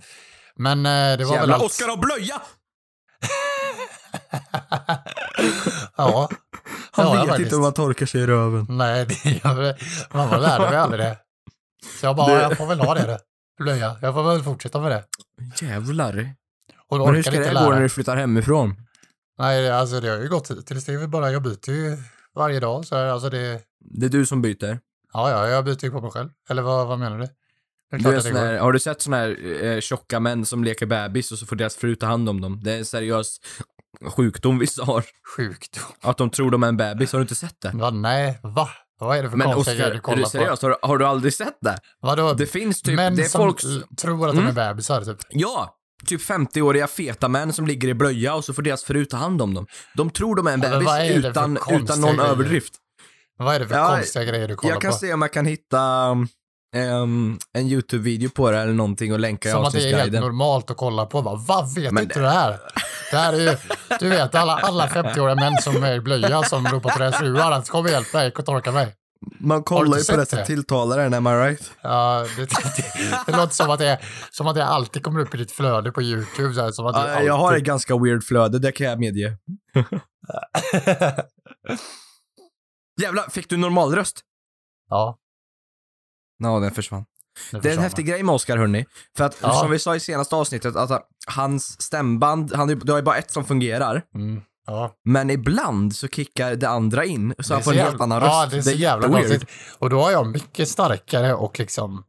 [0.57, 1.64] Men eh, det var väl Jävla allt.
[1.64, 2.43] Oscar och blöja!
[5.97, 6.29] Ja.
[6.93, 8.66] Han Ja, vet inte om han torkar sig i röven.
[8.69, 9.77] Nej, det.
[10.12, 11.19] Mamma lärde mig aldrig det.
[12.01, 13.07] Så jag bara, Det- ja, jag får väl ha det.
[13.07, 13.19] då.
[13.64, 13.97] Blöja.
[14.03, 15.05] Jag får väl fortsätta med det.
[15.66, 16.35] Jävlar.
[16.89, 18.75] Och då Men hur ska det gå när du flyttar hemifrån?
[19.39, 21.97] Nej, det- alltså det har ju gått tills det är väl bara, jag byter ju
[22.35, 22.85] varje dag.
[22.87, 24.79] Så här, alltså det, Det är du som byter.
[25.12, 26.31] ja, ja, jag byter ju på mig själv.
[26.51, 27.29] Eller vad, vad menar du?
[27.93, 30.86] Är Du är sån här, har du sett såna här eh, tjocka män som leker
[30.86, 32.61] bebis och så får deras fru ta hand om dem?
[32.64, 33.36] Det är en seriös
[34.16, 35.05] sjukdom vissa har.
[35.36, 35.80] Sjukt.
[36.03, 37.70] Att de tror de är en bebis, har du inte sett det?
[37.74, 38.68] Va, nej, va?
[39.01, 40.62] Vad är det för Men konstiga grejer du är kollar du seriös?
[40.62, 41.72] Har, du- har du aldrig sett det?
[42.01, 42.07] på?
[42.07, 42.32] Vadå?
[42.34, 43.64] Det finns typ, Män det är som folk...
[43.64, 44.55] l- tror att Mm.
[44.55, 45.18] de är bebisar, typ.
[45.30, 45.74] Ja!
[46.07, 49.43] Typ 50-åriga feta män som ligger i blöja och så får deras fru ta hand
[49.43, 49.66] om dem.
[49.97, 52.30] De tror de är en Ja, men bebis vad är utan, utan någon grejer?
[52.30, 52.74] överdrift.
[53.39, 54.97] Vad är det för Ja, konstiga grejer du kollar Jag kan på?
[54.97, 55.78] se om jag kan hitta
[56.77, 60.12] um, en YouTube-video på det eller någonting och länka i Som att det är helt
[60.12, 61.21] normalt att kolla på.
[61.21, 62.59] Va, Va vet Men inte du det här?
[63.11, 63.57] Det här är ju,
[64.01, 67.53] du vet alla, alla 50-åriga män som är i blöja som ropar på deras fruar
[67.53, 68.95] att kom och hjälp mig, och torka mig.
[69.41, 70.45] Man kollar ju på det sett som det?
[70.45, 71.73] tilltalar en, am I right?
[71.83, 72.53] Ja, det, det,
[73.27, 73.99] det låter som att det,
[74.31, 76.55] som att det alltid kommer upp i ditt flöde på YouTube.
[76.55, 77.64] Så här, som att Ja, jag har ett alltid...
[77.64, 79.37] ganska weird flöde, det kan jag medge.
[83.01, 84.21] Jävlar, fick du normalröst?
[84.89, 85.19] ja,
[86.39, 87.05] Ja, den försvann.
[87.51, 88.86] Det är en häftig grej med Oscar, hörni.
[89.16, 89.53] För att, Ja.
[89.53, 93.16] som vi sa i senaste avsnittet, att hans stämband, han, är- det har ju bara
[93.16, 94.03] ett som fungerar.
[94.14, 94.93] Mm, ja.
[95.05, 98.05] Men ibland så kickar det andra in, så Det är han får en helt jävla-
[98.05, 98.32] annan röst.
[98.32, 99.30] Ja, det är så jävla jätteweird.
[99.41, 99.76] konstigt.
[99.78, 102.05] Och då har jag mycket starkare och liksom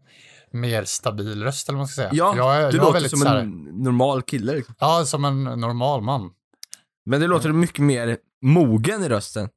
[0.53, 2.09] mer stabil röst, eller vad man ska säga.
[2.13, 3.49] Ja, jag är, du jag är låter väldigt som en
[3.83, 4.53] normal kille.
[4.55, 4.75] liksom.
[4.79, 6.29] Ja, som en normal man.
[7.05, 9.49] Men du låter mycket mer mogen i rösten.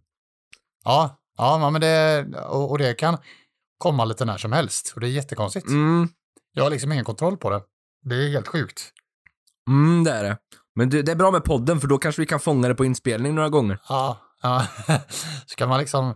[0.85, 3.19] Ja, ja men det, och, och det kan
[3.83, 4.93] komma lite när som helst.
[4.95, 5.67] Och det är jättekonstigt.
[5.69, 6.09] Mm,
[6.55, 7.63] Jag har liksom ingen kontroll på det.
[8.05, 8.91] Det är helt sjukt.
[9.69, 10.37] mm det är det.
[10.75, 12.85] Men det, det är bra med podden, för då kanske vi kan fånga det på
[12.85, 13.79] inspelning några gånger.
[13.89, 14.67] Ja, ja.
[15.47, 16.15] så kan man liksom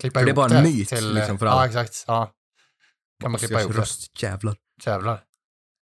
[0.00, 1.66] klippa För det är ihop bara en myt, till, liksom, för Ja, alla.
[1.66, 2.04] exakt.
[2.06, 2.32] Ja.
[3.22, 3.78] Kan man klippa ihop det.
[3.80, 4.56] röst, jävlar.
[4.86, 5.20] Jävlar.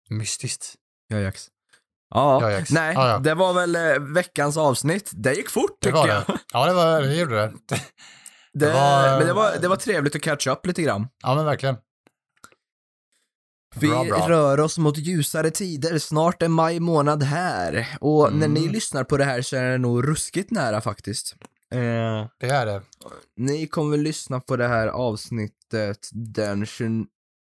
[0.09, 0.73] Mystiskt.
[1.07, 1.47] Ja, Jax.
[2.09, 2.71] Ja, Ja, Jax.
[2.71, 3.17] nej, Ja, ja.
[3.19, 5.11] det var väl eh, veckans avsnitt.
[5.13, 6.23] Det gick fort Det tycker var jag.
[6.27, 6.39] det.
[6.53, 7.53] Ja, det, var, det gjorde det.
[8.54, 11.08] Det, var- Men det var, det var trevligt att catch up lite grann.
[11.24, 11.76] Ja, men verkligen.
[13.76, 14.30] Vi Bra, bra.
[14.30, 17.88] rör oss mot ljusare tider, snart är maj månad här.
[18.01, 18.72] Och när ni Mm.
[18.74, 21.36] lyssnar på det här så är det nog ruskigt nära faktiskt.
[21.72, 21.80] Eh,
[22.39, 22.82] Det är det.
[23.38, 27.06] ni kommer väl lyssna på det här avsnittet den 20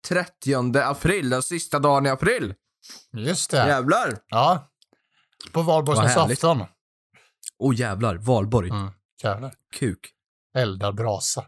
[0.08, 2.54] 30 april, den sista dagen i april.
[3.14, 3.58] Just det.
[3.68, 4.18] Jävlar!
[4.28, 4.68] Ja.
[5.52, 6.62] På valborgsmässoafton.
[7.60, 8.70] Åh oh, jävlar, valborg.
[8.70, 8.89] Mm.
[9.24, 9.54] Jävlar.
[9.76, 10.10] Kuk.
[10.58, 11.45] Eldar brasa.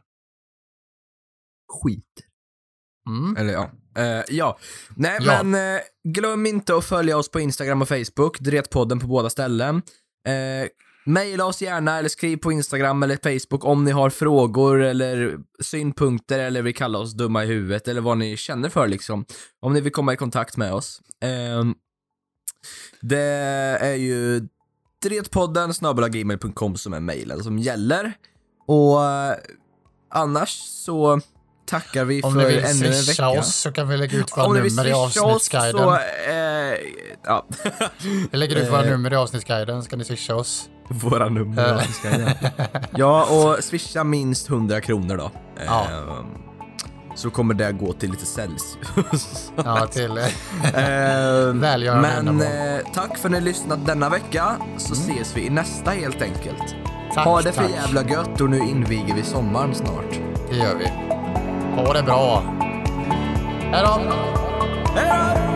[1.72, 2.06] Skit.
[3.08, 3.38] Mm.
[3.38, 3.72] Eller ja.
[3.98, 4.58] Eh, ja.
[4.96, 5.44] Nej Ja.
[5.44, 9.82] men eh, glöm inte att följa oss på Instagram och Facebook, Dretpodden på båda ställen.
[10.28, 10.68] Eh,
[11.06, 16.40] Maila oss gärna eller skriv på Instagram eller Facebook om ni har frågor eller synpunkter
[16.40, 19.26] eller vill kalla oss dumma i huvudet eller vad ni känner för liksom.
[19.60, 21.02] Om ni vill komma i kontakt med oss.
[21.24, 21.64] Eh,
[23.02, 23.18] det
[23.82, 24.48] är ju
[25.04, 28.14] dretpodden snabelagmail.com som är mailen som gäller.
[28.70, 29.36] Och eh,
[30.14, 31.20] annars så
[31.70, 33.40] tackar vi Om för ni vill ännu en swisha vecka.
[33.40, 35.72] oss så kan vi lägga ut våra Om ni vill nummer i swisha oss avsnittsguiden.
[35.72, 35.96] så,
[36.32, 36.78] eh,
[37.26, 37.46] ja.
[38.32, 38.90] Vi lägger ut våra Eh.
[38.92, 40.70] nummer i avsnittsguiden, ska ni swisha oss.
[40.90, 41.64] Våra nummer.
[41.64, 41.70] Eh.
[41.70, 42.34] ja, ska jag göra.
[42.98, 43.26] ja,
[43.58, 45.32] och swisha minst 100 kronor då.
[45.66, 45.88] Ja.
[45.92, 46.26] Eh,
[47.16, 49.52] så kommer det gå till lite Celsius.
[49.66, 50.18] Ja, till...
[50.18, 50.24] Eh,
[51.54, 55.92] Välgörande Men eh, tack för att ni lyssnat denna vecka, så ses vi i nästa
[55.92, 56.76] helt enkelt.
[57.14, 57.72] Tack, ha det för tack.
[57.72, 60.20] jävla gött och nu inviger vi sommaren snart.
[60.50, 60.88] Det gör vi.
[61.82, 62.44] Ha det bra.
[63.72, 64.02] Hej då!
[64.96, 65.49] Hej då!